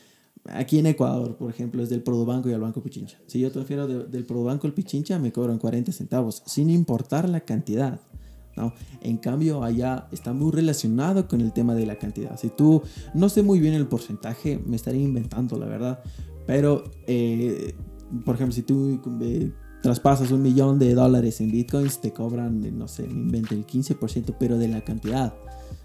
Aquí 0.52 0.78
en 0.78 0.86
Ecuador, 0.86 1.36
por 1.36 1.50
ejemplo, 1.50 1.82
es 1.82 1.88
del 1.88 2.02
Produbanco 2.02 2.48
y 2.48 2.52
al 2.52 2.60
Banco 2.60 2.82
Pichincha. 2.82 3.18
Si 3.26 3.40
yo 3.40 3.50
transfiero 3.50 3.86
del 3.86 4.24
Produbanco 4.24 4.66
al 4.66 4.74
Pichincha, 4.74 5.18
me 5.18 5.32
cobran 5.32 5.58
40 5.58 5.92
centavos, 5.92 6.42
sin 6.46 6.70
importar 6.70 7.28
la 7.28 7.40
cantidad. 7.40 8.00
¿no? 8.56 8.72
En 9.02 9.18
cambio, 9.18 9.62
allá 9.62 10.08
está 10.12 10.32
muy 10.32 10.52
relacionado 10.52 11.28
con 11.28 11.40
el 11.40 11.52
tema 11.52 11.74
de 11.74 11.86
la 11.86 11.96
cantidad. 11.96 12.38
Si 12.38 12.48
tú, 12.48 12.82
no 13.14 13.28
sé 13.28 13.42
muy 13.42 13.60
bien 13.60 13.74
el 13.74 13.86
porcentaje, 13.86 14.60
me 14.66 14.76
estaría 14.76 15.02
inventando, 15.02 15.58
la 15.58 15.66
verdad. 15.66 16.00
Pero, 16.46 16.84
eh, 17.06 17.74
por 18.24 18.36
ejemplo, 18.36 18.54
si 18.54 18.62
tú 18.62 19.00
eh, 19.20 19.52
traspasas 19.82 20.30
un 20.30 20.42
millón 20.42 20.78
de 20.78 20.94
dólares 20.94 21.40
en 21.40 21.50
bitcoins, 21.50 22.00
te 22.00 22.12
cobran, 22.12 22.78
no 22.78 22.88
sé, 22.88 23.02
me 23.06 23.38
invento 23.38 23.54
el 23.54 23.66
15%, 23.66 24.36
pero 24.38 24.58
de 24.58 24.68
la 24.68 24.82
cantidad. 24.82 25.34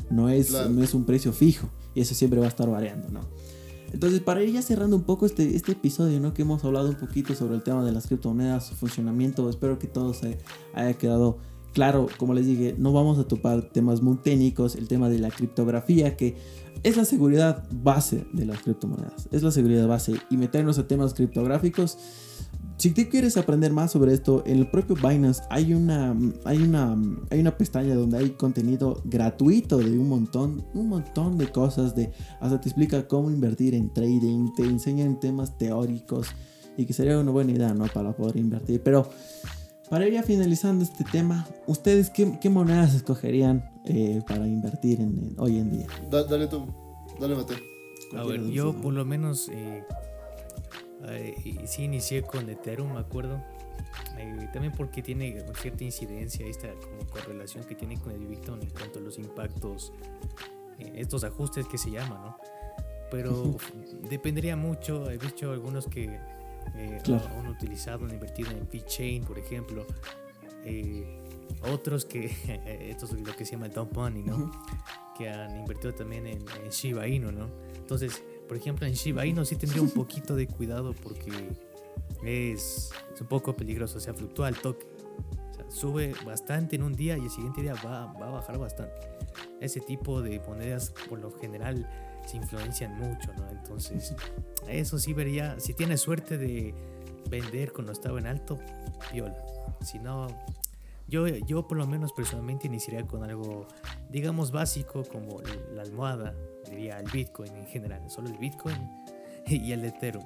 No 0.09 0.29
es, 0.29 0.51
no 0.69 0.83
es 0.83 0.93
un 0.93 1.05
precio 1.05 1.33
fijo. 1.33 1.69
Y 1.93 2.01
eso 2.01 2.15
siempre 2.15 2.39
va 2.39 2.45
a 2.45 2.49
estar 2.49 2.69
variando, 2.69 3.09
¿no? 3.09 3.21
Entonces, 3.93 4.21
para 4.21 4.43
ir 4.43 4.53
ya 4.53 4.61
cerrando 4.61 4.95
un 4.95 5.03
poco 5.03 5.25
este, 5.25 5.55
este 5.55 5.73
episodio, 5.73 6.19
¿no? 6.19 6.33
Que 6.33 6.43
hemos 6.43 6.63
hablado 6.63 6.89
un 6.89 6.95
poquito 6.95 7.35
sobre 7.35 7.55
el 7.55 7.63
tema 7.63 7.83
de 7.83 7.91
las 7.91 8.07
criptomonedas, 8.07 8.67
su 8.67 8.75
funcionamiento, 8.75 9.49
espero 9.49 9.79
que 9.79 9.87
todo 9.87 10.13
se 10.13 10.39
haya 10.73 10.93
quedado 10.93 11.37
claro. 11.73 12.07
Como 12.17 12.33
les 12.33 12.45
dije, 12.45 12.75
no 12.77 12.93
vamos 12.93 13.19
a 13.19 13.25
topar 13.25 13.69
temas 13.69 14.01
muy 14.01 14.17
técnicos, 14.17 14.75
el 14.75 14.87
tema 14.87 15.09
de 15.09 15.19
la 15.19 15.29
criptografía, 15.29 16.15
que 16.15 16.37
es 16.83 16.97
la 16.97 17.05
seguridad 17.05 17.67
base 17.71 18.25
de 18.33 18.45
las 18.45 18.61
criptomonedas, 18.61 19.27
es 19.31 19.43
la 19.43 19.51
seguridad 19.51 19.87
base. 19.87 20.15
Y 20.29 20.37
meternos 20.37 20.79
a 20.79 20.87
temas 20.87 21.13
criptográficos 21.13 21.97
si 22.81 22.89
tú 22.89 23.03
quieres 23.11 23.37
aprender 23.37 23.71
más 23.71 23.91
sobre 23.91 24.11
esto, 24.11 24.41
en 24.47 24.57
el 24.57 24.67
propio 24.67 24.95
Binance 24.95 25.43
hay 25.51 25.75
una, 25.75 26.17
hay 26.45 26.57
una, 26.57 26.97
hay 27.29 27.39
una 27.39 27.55
pestaña 27.55 27.93
donde 27.93 28.17
hay 28.17 28.31
contenido 28.31 29.03
gratuito 29.05 29.77
de 29.77 29.99
un 29.99 30.09
montón, 30.09 30.65
un 30.73 30.89
montón 30.89 31.37
de 31.37 31.51
cosas. 31.51 31.95
De, 31.95 32.11
hasta 32.39 32.59
te 32.59 32.69
explica 32.69 33.07
cómo 33.07 33.29
invertir 33.29 33.75
en 33.75 33.93
trading, 33.93 34.55
te 34.55 34.63
enseñan 34.63 35.19
temas 35.19 35.59
teóricos 35.59 36.29
y 36.75 36.87
que 36.87 36.93
sería 36.93 37.19
una 37.19 37.29
buena 37.29 37.51
idea, 37.51 37.71
¿no? 37.75 37.85
Para 37.85 38.15
poder 38.15 38.37
invertir. 38.37 38.81
Pero 38.81 39.07
para 39.91 40.07
ir 40.07 40.13
ya 40.13 40.23
finalizando 40.23 40.83
este 40.83 41.03
tema, 41.03 41.47
¿ustedes 41.67 42.09
qué, 42.09 42.49
monedas 42.49 42.95
escogerían 42.95 43.63
eh, 43.85 44.23
para 44.27 44.47
invertir 44.47 45.01
en, 45.01 45.35
hoy 45.37 45.59
en 45.59 45.69
día? 45.69 45.87
dale 46.09 46.47
tú, 46.47 46.65
dale 47.19 47.35
Mateo. 47.35 47.57
A 48.17 48.23
ver, 48.23 48.43
yo 48.47 48.73
por 48.73 48.91
lo 48.91 49.05
menos... 49.05 49.49
Eh, 49.49 49.83
y 51.43 51.67
sí 51.67 51.83
inicié 51.83 52.21
con 52.21 52.49
Ethereum, 52.49 52.93
me 52.93 52.99
acuerdo. 52.99 53.41
Eh, 54.17 54.49
también 54.53 54.73
porque 54.75 55.01
tiene 55.01 55.43
cierta 55.59 55.83
incidencia 55.83 56.45
esta 56.45 56.69
como 56.75 57.05
correlación 57.09 57.63
que 57.63 57.75
tiene 57.75 57.99
con 57.99 58.13
el 58.13 58.25
Bitcoin 58.25 58.61
en 58.61 58.69
cuanto 58.69 58.99
a 58.99 59.01
los 59.01 59.17
impactos, 59.17 59.93
eh, 60.79 60.93
estos 60.95 61.23
ajustes 61.23 61.67
que 61.67 61.77
se 61.77 61.91
llaman, 61.91 62.21
¿no? 62.21 62.37
Pero 63.09 63.55
dependería 64.09 64.55
mucho, 64.55 65.09
he 65.09 65.17
visto 65.17 65.51
algunos 65.51 65.87
que 65.87 66.19
eh, 66.75 67.01
han 67.07 67.47
utilizado, 67.47 68.05
han 68.05 68.11
invertido 68.11 68.51
en 68.51 68.67
VeChain, 68.71 69.23
por 69.23 69.39
ejemplo. 69.39 69.85
otros 71.71 72.05
que, 72.05 72.25
esto 72.89 73.05
es 73.05 73.13
lo 73.13 73.35
que 73.35 73.45
se 73.45 73.53
llama 73.53 73.69
dump 73.69 73.95
money, 73.95 74.23
¿no? 74.23 74.51
Que 75.17 75.29
han 75.29 75.57
invertido 75.57 75.93
también 75.93 76.27
en, 76.27 76.39
en 76.63 76.69
Shiba 76.69 77.07
Inu, 77.07 77.31
¿no? 77.31 77.49
Entonces, 77.75 78.23
por 78.51 78.57
ejemplo, 78.57 78.85
en 78.85 78.91
Shiba 78.91 79.25
Inu 79.25 79.45
sí 79.45 79.55
tendría 79.55 79.81
un 79.81 79.89
poquito 79.95 80.35
de 80.35 80.45
cuidado 80.45 80.93
porque 80.93 81.31
es, 82.21 82.91
un 83.21 83.27
poco 83.27 83.55
peligroso, 83.55 83.97
o 83.97 84.01
sea, 84.01 84.13
fluctúa 84.13 84.47
al 84.47 84.57
toque. 84.57 84.85
O 85.51 85.53
sea, 85.53 85.71
sube 85.71 86.13
bastante 86.25 86.75
en 86.75 86.83
un 86.83 86.91
día 86.91 87.17
y 87.17 87.21
el 87.21 87.29
siguiente 87.29 87.61
día 87.61 87.75
va, 87.75 88.11
va, 88.11 88.27
a 88.27 88.31
bajar 88.31 88.57
bastante. 88.57 89.07
Ese 89.61 89.79
tipo 89.79 90.21
de 90.21 90.41
monedas 90.41 90.93
por 91.07 91.19
lo 91.19 91.31
general 91.31 91.89
se 92.27 92.35
influencian 92.35 92.93
mucho, 92.97 93.31
¿no? 93.37 93.49
Entonces, 93.51 94.13
eso 94.67 94.99
sí 94.99 95.13
vería, 95.13 95.57
si 95.57 95.73
tienes 95.73 96.01
suerte 96.01 96.37
de 96.37 96.75
vender 97.29 97.71
cuando 97.71 97.93
estaba 97.93 98.19
en 98.19 98.27
alto, 98.27 98.59
viola. 99.13 99.37
Si 99.79 99.97
no, 99.97 100.27
yo, 101.07 101.25
yo 101.25 101.69
por 101.69 101.77
lo 101.77 101.87
menos 101.87 102.11
personalmente 102.11 102.67
iniciaría 102.67 103.07
con 103.07 103.23
algo, 103.23 103.69
digamos, 104.09 104.51
básico 104.51 105.05
como 105.05 105.41
la 105.73 105.83
almohada 105.83 106.35
diría 106.69 106.99
el 106.99 107.09
Bitcoin 107.11 107.55
en 107.55 107.65
general, 107.67 108.09
solo 108.09 108.29
el 108.29 108.37
Bitcoin 108.37 108.77
y 109.47 109.71
el 109.71 109.85
Ethereum, 109.85 110.25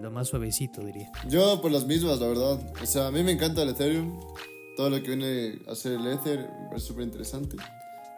lo, 0.00 0.10
más 0.10 0.28
suavecito 0.28 0.82
diría. 0.82 1.10
Yo 1.28 1.60
por 1.60 1.70
las 1.70 1.86
mismas, 1.86 2.20
la 2.20 2.28
verdad. 2.28 2.60
O 2.82 2.86
sea, 2.86 3.08
a 3.08 3.10
mí 3.10 3.22
me 3.22 3.32
encanta 3.32 3.62
el 3.62 3.70
Ethereum, 3.70 4.20
todo 4.76 4.90
lo 4.90 5.02
que 5.02 5.16
viene 5.16 5.58
a 5.68 5.72
hacer 5.72 5.92
el 5.92 6.06
Ether 6.06 6.38
me 6.38 6.68
parece 6.68 6.86
súper 6.86 7.04
interesante 7.04 7.56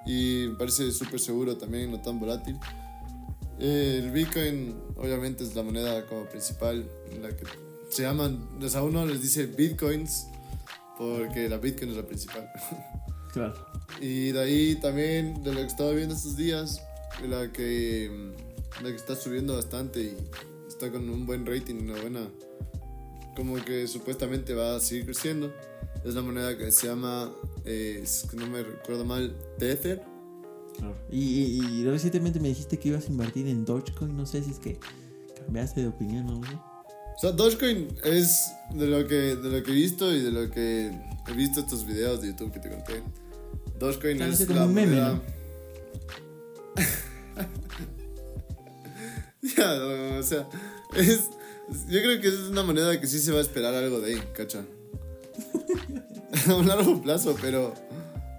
y 0.06 0.46
me 0.50 0.56
parece 0.56 0.90
súper 0.90 1.20
seguro 1.20 1.56
también, 1.56 1.90
no 1.90 2.00
tan 2.00 2.18
volátil. 2.18 2.58
El 3.58 4.10
Bitcoin 4.10 4.74
obviamente 4.96 5.44
es 5.44 5.54
la 5.54 5.62
moneda 5.62 6.06
como 6.06 6.24
principal, 6.26 6.88
en 7.10 7.22
la 7.22 7.30
que 7.30 7.44
se 7.90 8.02
llaman, 8.02 8.48
o 8.60 8.76
a 8.76 8.82
uno 8.82 9.04
les 9.04 9.20
dice 9.20 9.46
Bitcoins 9.46 10.28
porque 10.96 11.48
la 11.48 11.58
Bitcoin 11.58 11.90
es 11.90 11.96
la 11.96 12.06
principal. 12.06 12.50
Claro. 13.30 13.54
Y 14.00 14.32
de 14.32 14.40
ahí 14.40 14.74
también, 14.76 15.42
de 15.44 15.52
lo 15.52 15.60
que 15.60 15.66
estaba 15.66 15.92
viendo 15.92 16.14
estos 16.14 16.34
días, 16.34 16.82
la 17.28 17.50
que, 17.52 18.10
mm, 18.10 18.82
la 18.84 18.90
que 18.90 18.96
está 18.96 19.14
subiendo 19.16 19.54
bastante 19.56 20.00
y 20.02 20.16
está 20.68 20.90
con 20.90 21.08
un 21.08 21.26
buen 21.26 21.44
rating, 21.46 21.76
una 21.82 22.00
buena, 22.00 22.28
como 23.36 23.54
que 23.64 23.86
supuestamente 23.88 24.54
va 24.54 24.76
a 24.76 24.80
seguir 24.80 25.04
creciendo. 25.06 25.52
Es 26.04 26.14
la 26.14 26.22
moneda 26.22 26.56
que 26.56 26.70
se 26.70 26.86
llama 26.86 27.32
eh, 27.64 28.04
que 28.30 28.36
no 28.36 28.46
me 28.46 28.62
recuerdo 28.62 29.04
mal, 29.04 29.36
Tether. 29.58 30.02
Y, 31.10 31.18
y- 31.20 31.80
y 31.80 31.84
recientemente 31.84 32.38
me 32.38 32.48
dijiste 32.48 32.78
que 32.78 32.90
ibas 32.90 33.06
a 33.06 33.08
invertir 33.10 33.48
en 33.48 33.64
Dogecoin. 33.64 34.16
No 34.16 34.26
sé 34.26 34.42
si 34.44 34.50
es 34.52 34.58
que 34.60 34.78
cambiaste 35.44 35.80
de 35.80 35.88
opinión 35.88 36.28
o 36.28 36.34
algo. 36.44 36.64
O 37.16 37.20
sea, 37.20 37.32
Dogecoin 37.32 37.88
es 38.04 38.52
de 38.74 38.86
lo 38.86 39.04
que, 39.08 39.14
de 39.34 39.50
lo 39.50 39.62
que 39.64 39.72
he 39.72 39.74
visto 39.74 40.14
y 40.14 40.20
de 40.22 40.30
lo 40.30 40.48
que 40.52 40.92
he 41.26 41.32
visto 41.32 41.60
estos 41.60 41.84
videos 41.84 42.20
de 42.22 42.28
YouTube 42.28 42.52
que 42.52 42.60
te 42.60 42.70
conté. 42.70 43.02
Dogecoin 43.80 44.18
Claro, 44.18 44.32
es 44.32 44.48
la 44.48 44.66
un 44.66 44.74
meme, 44.74 44.86
moneda... 44.92 45.12
¿no? 45.14 45.37
ya, 49.56 49.74
o 50.18 50.22
sea, 50.22 50.48
es... 50.96 51.30
Yo 51.88 52.00
creo 52.00 52.20
que 52.20 52.28
es 52.28 52.38
una 52.50 52.62
moneda 52.62 52.98
que 52.98 53.06
sí 53.06 53.18
se 53.18 53.30
va 53.30 53.38
a 53.38 53.42
esperar 53.42 53.74
algo 53.74 54.00
de 54.00 54.14
ahí, 54.14 54.22
cacha. 54.34 54.64
a 56.48 56.54
un 56.54 56.66
largo 56.66 57.02
plazo, 57.02 57.36
pero... 57.40 57.74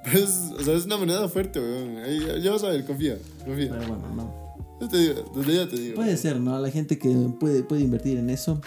pero 0.03 0.17
es, 0.17 0.31
o 0.57 0.63
sea, 0.63 0.73
es 0.73 0.85
una 0.85 0.97
moneda 0.97 1.29
fuerte, 1.29 1.59
weón. 1.59 2.41
Ya 2.41 2.51
vas 2.51 2.63
a 2.63 2.69
ver, 2.69 2.85
confía, 2.85 3.17
confía. 3.45 3.69
Pero 3.69 3.87
bueno, 3.87 4.09
no. 4.15 4.49
Yo 4.81 4.87
te 4.87 4.97
digo, 4.97 5.31
desde 5.35 5.55
ya 5.55 5.67
te 5.67 5.75
digo. 5.75 5.95
Puede 5.95 6.17
ser, 6.17 6.39
¿no? 6.39 6.57
La 6.59 6.71
gente 6.71 6.97
que 6.97 7.09
puede, 7.39 7.63
puede 7.63 7.81
invertir 7.81 8.17
en 8.17 8.29
eso. 8.29 8.61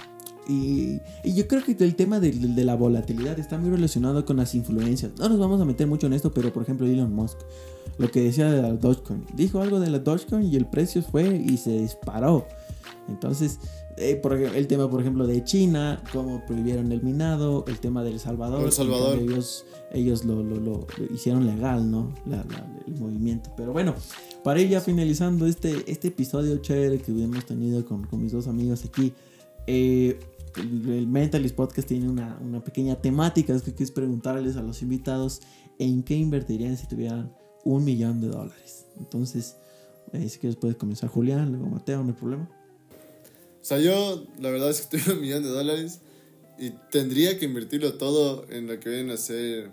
Y, 0.49 0.99
y 1.23 1.35
yo 1.35 1.47
creo 1.47 1.63
que 1.65 1.77
el 1.85 1.95
tema 1.95 2.19
de, 2.19 2.33
de 2.33 2.65
la 2.65 2.75
volatilidad 2.75 3.39
está 3.39 3.59
muy 3.59 3.71
relacionado 3.71 4.25
con 4.25 4.37
las 4.39 4.55
influencias. 4.55 5.13
No 5.19 5.29
nos 5.29 5.39
vamos 5.39 5.61
a 5.61 5.65
meter 5.65 5.87
mucho 5.87 6.07
en 6.09 6.15
esto, 6.15 6.33
pero 6.33 6.53
por 6.53 6.63
ejemplo 6.65 6.87
Elon 6.87 7.15
Musk, 7.15 7.39
lo 7.99 8.11
que 8.11 8.23
decía 8.23 8.51
de 8.51 8.61
la 8.61 8.73
Dogecoin, 8.73 9.25
dijo 9.35 9.61
algo 9.61 9.79
de 9.79 9.91
la 9.91 10.01
Dogecoin 10.01 10.45
y 10.45 10.57
el 10.57 10.67
precio 10.67 11.03
fue 11.03 11.37
y 11.37 11.57
se 11.59 11.79
disparó. 11.79 12.47
Entonces, 13.09 13.59
eh, 13.97 14.17
por 14.17 14.33
el 14.35 14.67
tema, 14.67 14.89
por 14.91 15.01
ejemplo, 15.01 15.27
de 15.27 15.45
China, 15.45 16.03
cómo 16.13 16.45
prohibieron 16.47 16.91
el 16.93 17.03
minado, 17.03 17.65
el 17.69 17.79
tema 17.79 18.03
de 18.03 18.11
El 18.13 18.21
Salvador. 18.21 18.65
El 18.65 18.73
Salvador. 18.73 19.19
Ellos, 19.19 19.65
ellos 19.93 20.25
lo, 20.25 20.43
lo- 20.43 20.57
lo- 20.57 20.87
lo 20.99 21.15
hicieron 21.15 21.47
legal, 21.47 21.91
¿no? 21.91 22.13
La- 22.27 22.39
la- 22.45 22.67
el 22.87 22.95
movimiento. 22.99 23.51
Pero 23.57 23.73
bueno, 23.73 23.95
para 24.43 24.61
ir 24.61 24.69
ya 24.71 24.81
finalizando 24.81 25.47
este, 25.47 25.85
este 25.91 26.09
episodio 26.09 26.57
chévere 26.59 26.99
que 26.99 27.13
hemos 27.13 27.45
tenido 27.45 27.85
con, 27.85 28.05
con 28.07 28.23
mis 28.23 28.33
dos 28.33 28.47
amigos 28.49 28.85
aquí, 28.85 29.13
eh, 29.67 30.19
el, 30.57 30.89
el 30.91 31.07
Mentalist 31.07 31.55
Podcast 31.55 31.89
tiene 31.89 32.09
una, 32.09 32.39
una 32.41 32.63
pequeña 32.63 33.01
temática, 33.01 33.55
es 33.55 33.63
que, 33.63 33.83
es 33.83 33.91
preguntarles 33.91 34.57
a 34.57 34.63
los 34.63 34.83
invitados 34.83 35.41
en 35.79 36.03
qué 36.03 36.15
invertirían 36.15 36.77
si 36.77 36.87
tuvieran 36.87 37.35
un 37.65 37.85
millón 37.85 38.21
de 38.21 38.29
dólares. 38.29 38.87
Entonces, 38.99 39.57
eh, 40.13 40.29
si 40.29 40.39
quieres 40.39 40.57
puedes 40.57 40.77
comenzar 40.77 41.09
Julián, 41.09 41.51
luego 41.53 41.67
Mateo, 41.67 42.03
no 42.03 42.11
hay 42.11 42.15
problema. 42.15 42.49
O 43.61 43.65
sea, 43.65 43.79
yo 43.79 44.27
la 44.41 44.51
verdad 44.51 44.71
es 44.71 44.83
que 44.83 44.99
tuve 44.99 45.15
un 45.15 45.21
millón 45.21 45.43
de 45.43 45.49
dólares 45.49 46.01
y 46.59 46.71
tendría 46.91 47.39
que 47.39 47.45
invertirlo 47.45 47.95
todo 47.95 48.45
en 48.51 48.67
lo 48.67 48.79
que 48.79 48.89
vienen 48.89 49.11
a 49.11 49.17
ser 49.17 49.71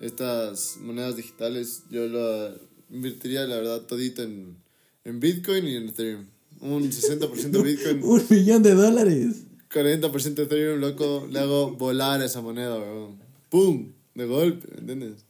estas 0.00 0.76
monedas 0.80 1.16
digitales. 1.16 1.84
Yo 1.90 2.06
lo 2.06 2.54
invertiría, 2.90 3.46
la 3.46 3.56
verdad, 3.56 3.82
todito 3.82 4.22
en, 4.22 4.56
en 5.04 5.20
Bitcoin 5.20 5.66
y 5.66 5.76
en 5.76 5.88
Ethereum. 5.88 6.26
Un 6.60 6.84
60% 6.90 7.62
Bitcoin, 7.62 8.02
Un 8.02 8.22
millón 8.30 8.62
de 8.62 8.74
dólares. 8.74 9.45
40% 9.72 10.38
Ethereum, 10.38 10.80
loco. 10.80 11.26
Le 11.30 11.38
hago 11.38 11.72
volar 11.72 12.22
esa 12.22 12.40
moneda, 12.40 12.76
weón. 12.76 13.18
¡Pum! 13.50 13.92
De 14.14 14.24
golpe, 14.24 14.68
¿me 14.72 14.80
entiendes? 14.80 15.24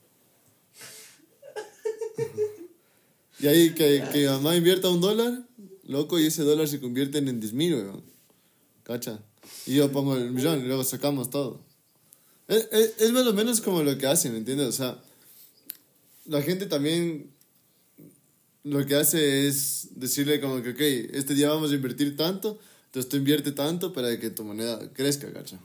Y 3.38 3.48
ahí 3.48 3.74
que, 3.74 4.02
que 4.12 4.20
mi 4.20 4.24
mamá 4.26 4.56
invierta 4.56 4.88
un 4.88 5.00
dólar, 5.00 5.42
loco, 5.84 6.18
y 6.18 6.26
ese 6.26 6.42
dólar 6.42 6.68
se 6.68 6.80
convierte 6.80 7.18
en 7.18 7.40
10 7.40 7.52
mil, 7.52 7.74
weón. 7.74 8.02
¿Cacha? 8.82 9.20
Y 9.66 9.74
yo 9.74 9.90
pongo 9.92 10.16
el 10.16 10.30
millón 10.30 10.60
y 10.60 10.66
luego 10.66 10.84
sacamos 10.84 11.30
todo. 11.30 11.60
Es, 12.48 12.68
es, 12.70 12.94
es 12.98 13.12
más 13.12 13.26
o 13.26 13.34
menos 13.34 13.60
como 13.60 13.82
lo 13.82 13.98
que 13.98 14.06
hacen, 14.06 14.32
¿me 14.32 14.38
entiendes? 14.38 14.68
O 14.68 14.72
sea, 14.72 15.02
la 16.26 16.42
gente 16.42 16.66
también 16.66 17.30
lo 18.66 18.84
que 18.84 18.96
hace 18.96 19.46
es 19.46 19.90
decirle 19.94 20.40
como 20.40 20.62
que, 20.62 20.70
ok, 20.70 20.80
este 21.14 21.34
día 21.34 21.50
vamos 21.50 21.70
a 21.70 21.74
invertir 21.74 22.16
tanto, 22.16 22.58
entonces 22.96 23.10
tú 23.10 23.18
invierte 23.18 23.52
tanto 23.52 23.92
para 23.92 24.18
que 24.18 24.30
tu 24.30 24.42
moneda 24.42 24.90
crezca, 24.94 25.30
¿cacha? 25.30 25.60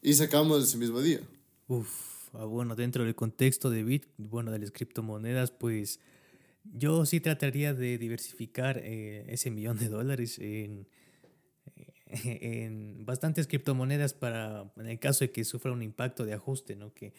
Y 0.00 0.14
sacamos 0.14 0.62
ese 0.62 0.76
mismo 0.76 1.00
día. 1.00 1.20
Uf, 1.66 2.32
ah, 2.34 2.44
bueno, 2.44 2.76
dentro 2.76 3.02
del 3.02 3.16
contexto 3.16 3.68
de 3.68 3.82
Bit, 3.82 4.06
bueno, 4.16 4.52
de 4.52 4.60
las 4.60 4.70
criptomonedas, 4.70 5.50
pues 5.50 5.98
yo 6.62 7.04
sí 7.04 7.18
trataría 7.18 7.74
de 7.74 7.98
diversificar 7.98 8.78
eh, 8.78 9.24
ese 9.26 9.50
millón 9.50 9.76
de 9.76 9.88
dólares 9.88 10.38
en, 10.38 10.86
eh, 12.06 12.62
en 12.64 13.04
bastantes 13.04 13.48
criptomonedas 13.48 14.14
para, 14.14 14.70
en 14.76 14.86
el 14.86 15.00
caso 15.00 15.24
de 15.24 15.32
que 15.32 15.44
sufra 15.44 15.72
un 15.72 15.82
impacto 15.82 16.24
de 16.24 16.34
ajuste, 16.34 16.76
¿no? 16.76 16.94
Que 16.94 17.12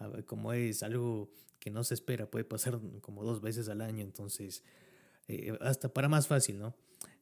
ver, 0.00 0.24
como 0.24 0.52
es 0.52 0.82
algo 0.82 1.30
que 1.60 1.70
no 1.70 1.84
se 1.84 1.94
espera, 1.94 2.28
puede 2.28 2.44
pasar 2.44 2.80
como 3.02 3.22
dos 3.22 3.40
veces 3.40 3.68
al 3.68 3.82
año, 3.82 4.02
entonces, 4.02 4.64
eh, 5.28 5.56
hasta 5.60 5.90
para 5.94 6.08
más 6.08 6.26
fácil, 6.26 6.58
¿no? 6.58 6.74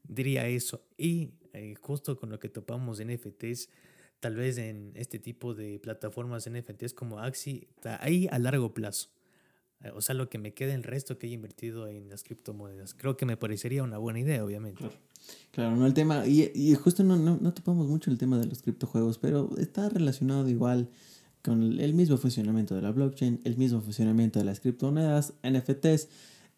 Diría 0.07 0.47
eso. 0.47 0.83
Y 0.97 1.31
eh, 1.53 1.75
justo 1.81 2.19
con 2.19 2.31
lo 2.31 2.39
que 2.39 2.49
topamos 2.49 3.01
en 3.01 3.13
NFTs, 3.13 3.69
tal 4.21 4.37
vez 4.37 4.59
en 4.59 4.93
este 4.95 5.19
tipo 5.19 5.55
de 5.55 5.79
plataformas 5.79 6.49
NFTs 6.49 6.95
como 6.95 7.19
Axi, 7.21 7.67
ahí 8.01 8.29
a 8.31 8.39
largo 8.39 8.73
plazo. 8.75 9.09
Eh, 9.83 9.91
O 9.95 10.01
sea, 10.01 10.15
lo 10.15 10.29
que 10.29 10.39
me 10.39 10.55
queda 10.55 10.75
el 10.75 10.83
resto 10.83 11.19
que 11.19 11.27
he 11.27 11.31
invertido 11.31 11.89
en 11.89 12.09
las 12.09 12.23
criptomonedas. 12.23 12.95
Creo 12.95 13.17
que 13.17 13.27
me 13.27 13.37
parecería 13.37 13.83
una 13.83 13.99
buena 13.99 14.21
idea, 14.21 14.45
obviamente. 14.45 14.85
Claro, 15.53 15.75
no 15.77 15.87
el 15.87 15.95
tema, 15.95 16.27
y, 16.27 16.51
y 16.55 16.75
justo 16.75 17.03
no, 17.03 17.17
no, 17.17 17.39
no 17.41 17.55
topamos 17.55 17.87
mucho 17.87 18.11
el 18.11 18.19
tema 18.19 18.39
de 18.39 18.47
los 18.47 18.61
criptojuegos, 18.61 19.19
pero 19.19 19.51
está 19.57 19.89
relacionado 19.89 20.49
igual 20.49 20.91
con 21.43 21.79
el 21.79 21.95
mismo 21.95 22.17
funcionamiento 22.17 22.75
de 22.75 22.83
la 22.83 22.91
blockchain, 22.91 23.41
el 23.45 23.57
mismo 23.57 23.81
funcionamiento 23.81 24.39
de 24.39 24.45
las 24.47 24.61
criptomonedas, 24.61 25.35
NFTs. 25.43 26.09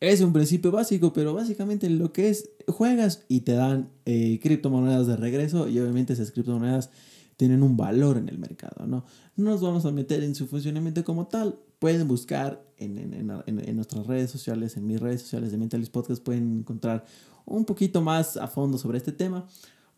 Es 0.01 0.21
un 0.21 0.33
principio 0.33 0.71
básico, 0.71 1.13
pero 1.13 1.33
básicamente 1.33 1.89
lo 1.89 2.13
que 2.13 2.29
es, 2.29 2.51
juegas 2.69 3.25
y 3.29 3.41
te 3.41 3.53
dan 3.53 3.91
eh, 4.05 4.39
criptomonedas 4.43 5.07
de 5.07 5.17
regreso 5.17 5.69
y 5.69 5.79
obviamente 5.79 6.13
esas 6.13 6.33
criptomonedas 6.33 6.91
tienen 7.39 7.63
un 7.63 7.77
valor 7.77 8.17
en 8.19 8.29
el 8.29 8.39
mercado, 8.39 8.87
¿no? 8.87 9.05
No 9.37 9.51
nos 9.51 9.61
vamos 9.61 9.85
a 9.87 9.93
meter 9.93 10.23
en 10.23 10.35
su 10.35 10.47
funcionamiento 10.47 11.05
como 11.05 11.27
tal. 11.27 11.59
Pueden 11.79 12.09
buscar 12.09 12.65
en, 12.79 12.97
en, 12.99 13.31
en, 13.47 13.61
en- 13.61 13.77
nuestras 13.77 14.07
redes 14.07 14.31
sociales, 14.31 14.77
en 14.77 14.87
mis 14.87 15.01
redes 15.01 15.23
sociales 15.23 15.51
de 15.51 15.59
Mentalist 15.59 15.93
Podcast, 15.93 16.23
pueden 16.23 16.59
encontrar 16.61 17.05
un 17.45 17.65
poquito 17.67 18.01
más 18.01 18.37
a 18.39 18.49
fondo 18.49 18.79
sobre 18.79 18.97
este 18.99 19.13
tema. 19.13 19.47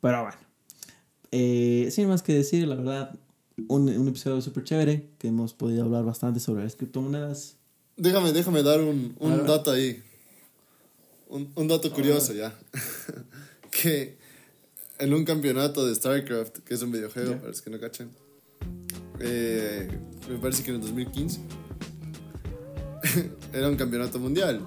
Pero 0.01 0.23
bueno, 0.23 0.37
eh, 1.31 1.89
sin 1.93 2.09
más 2.09 2.23
que 2.23 2.35
decir, 2.35 2.67
la 2.67 2.75
verdad, 2.75 3.19
un, 3.69 3.89
un 3.89 4.09
episodio 4.09 4.41
súper 4.41 4.65
chévere, 4.65 5.11
que 5.19 5.29
hemos 5.29 5.55
podido 5.55 5.85
hablar 5.85 6.05
bastante 6.05 6.41
sobre 6.41 6.65
las 6.65 6.75
criptomonedas. 6.75 7.58
Déjame, 7.99 8.33
déjame 8.33 8.63
dar 8.63 8.81
un, 8.81 9.15
un 9.19 9.45
dato 9.47 9.71
ahí. 9.73 10.03
Un, 11.29 11.51
un 11.57 11.69
dato 11.69 11.93
curioso 11.93 12.33
ya. 12.33 12.57
que 13.71 14.17
en 14.99 15.13
un 15.13 15.25
campeonato 15.25 15.85
de 15.87 15.95
StarCraft, 15.95 16.59
que 16.61 16.75
es 16.75 16.83
un 16.83 16.93
videojuego, 16.93 17.33
Ya. 17.33 17.37
para 17.39 17.49
los 17.49 17.61
que 17.61 17.71
no 17.71 17.79
cachan, 17.81 18.11
eh, 19.21 19.89
me 20.29 20.39
parece 20.39 20.63
que 20.63 20.71
en 20.71 20.77
el 20.77 20.83
2015 20.83 21.41
era 23.53 23.69
un 23.69 23.77
campeonato 23.77 24.19
mundial. 24.19 24.65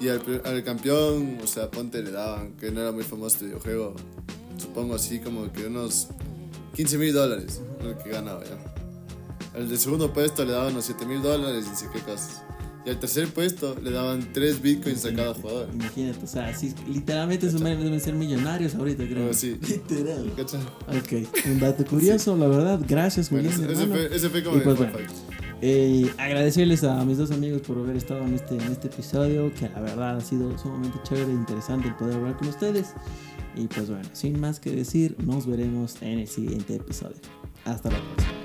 Y 0.00 0.08
al, 0.08 0.22
al 0.44 0.62
campeón, 0.62 1.38
o 1.42 1.46
sea, 1.48 1.70
ponte 1.70 2.00
le 2.02 2.12
daban, 2.12 2.52
que 2.56 2.70
no 2.70 2.80
era 2.80 2.92
muy 2.92 3.02
famoso 3.02 3.34
este 3.34 3.46
videojuego, 3.46 3.96
supongo 4.56 4.94
así 4.94 5.18
como 5.18 5.52
que 5.52 5.66
unos 5.66 6.06
15 6.76 6.98
mil 6.98 7.12
dólares, 7.12 7.60
lo 7.82 7.98
que 7.98 8.10
ganaba 8.10 8.44
ya. 8.44 8.56
Al 9.54 9.68
de 9.68 9.76
segundo 9.76 10.12
puesto 10.12 10.44
le 10.44 10.52
daban 10.52 10.72
unos 10.72 10.84
7 10.84 11.04
mil 11.04 11.20
dólares 11.20 11.64
y 11.66 11.70
no 11.70 11.76
sé 11.76 11.86
qué 11.92 11.98
cosas. 12.00 12.42
Y 12.88 12.90
al 12.90 13.00
tercer 13.00 13.28
puesto 13.28 13.76
le 13.82 13.90
daban 13.90 14.32
3 14.32 14.62
bitcoins 14.62 15.04
a 15.04 15.12
cada 15.12 15.34
jugador. 15.34 15.68
Imagínate, 15.74 16.24
o 16.24 16.26
sea, 16.26 16.56
sí, 16.56 16.74
literalmente 16.90 17.46
esos 17.46 17.60
manes 17.60 17.84
deben 17.84 18.00
ser 18.00 18.14
millonarios 18.14 18.74
ahorita, 18.74 19.06
creo. 19.06 19.28
Oh, 19.28 19.34
sí. 19.34 19.58
Literal. 19.60 20.32
¿Cachai? 20.34 20.62
Ok, 20.96 21.28
un 21.44 21.60
dato 21.60 21.84
curioso, 21.84 22.34
la 22.34 22.46
verdad. 22.48 22.80
Gracias, 22.88 23.28
Bueno, 23.28 23.50
Julián. 23.50 23.70
ese, 23.70 23.86
fue, 23.86 24.16
ese 24.16 24.30
fue 24.30 24.42
como 24.42 24.56
Y 24.56 24.58
el 24.60 24.64
pues 24.64 24.78
bueno. 24.78 24.92
Eh, 25.60 26.10
agradecerles 26.16 26.82
a 26.82 27.04
mis 27.04 27.18
dos 27.18 27.30
amigos 27.30 27.60
por 27.60 27.76
haber 27.76 27.96
estado 27.96 28.24
en 28.24 28.32
este, 28.32 28.54
en 28.54 28.72
este 28.72 28.86
episodio, 28.86 29.52
que 29.52 29.68
la 29.68 29.80
verdad 29.82 30.16
ha 30.16 30.20
sido 30.22 30.56
sumamente 30.56 30.96
chévere 31.02 31.30
e 31.30 31.34
interesante 31.34 31.88
el 31.88 31.94
poder 31.96 32.14
hablar 32.14 32.38
con 32.38 32.48
ustedes. 32.48 32.94
Y 33.54 33.66
pues 33.66 33.90
bueno, 33.90 34.08
sin 34.14 34.40
más 34.40 34.60
que 34.60 34.70
decir, 34.70 35.14
nos 35.22 35.46
veremos 35.46 35.96
en 36.00 36.20
el 36.20 36.26
siguiente 36.26 36.76
episodio. 36.76 37.16
Hasta 37.66 37.90
la 37.90 37.98
próxima. 37.98 38.37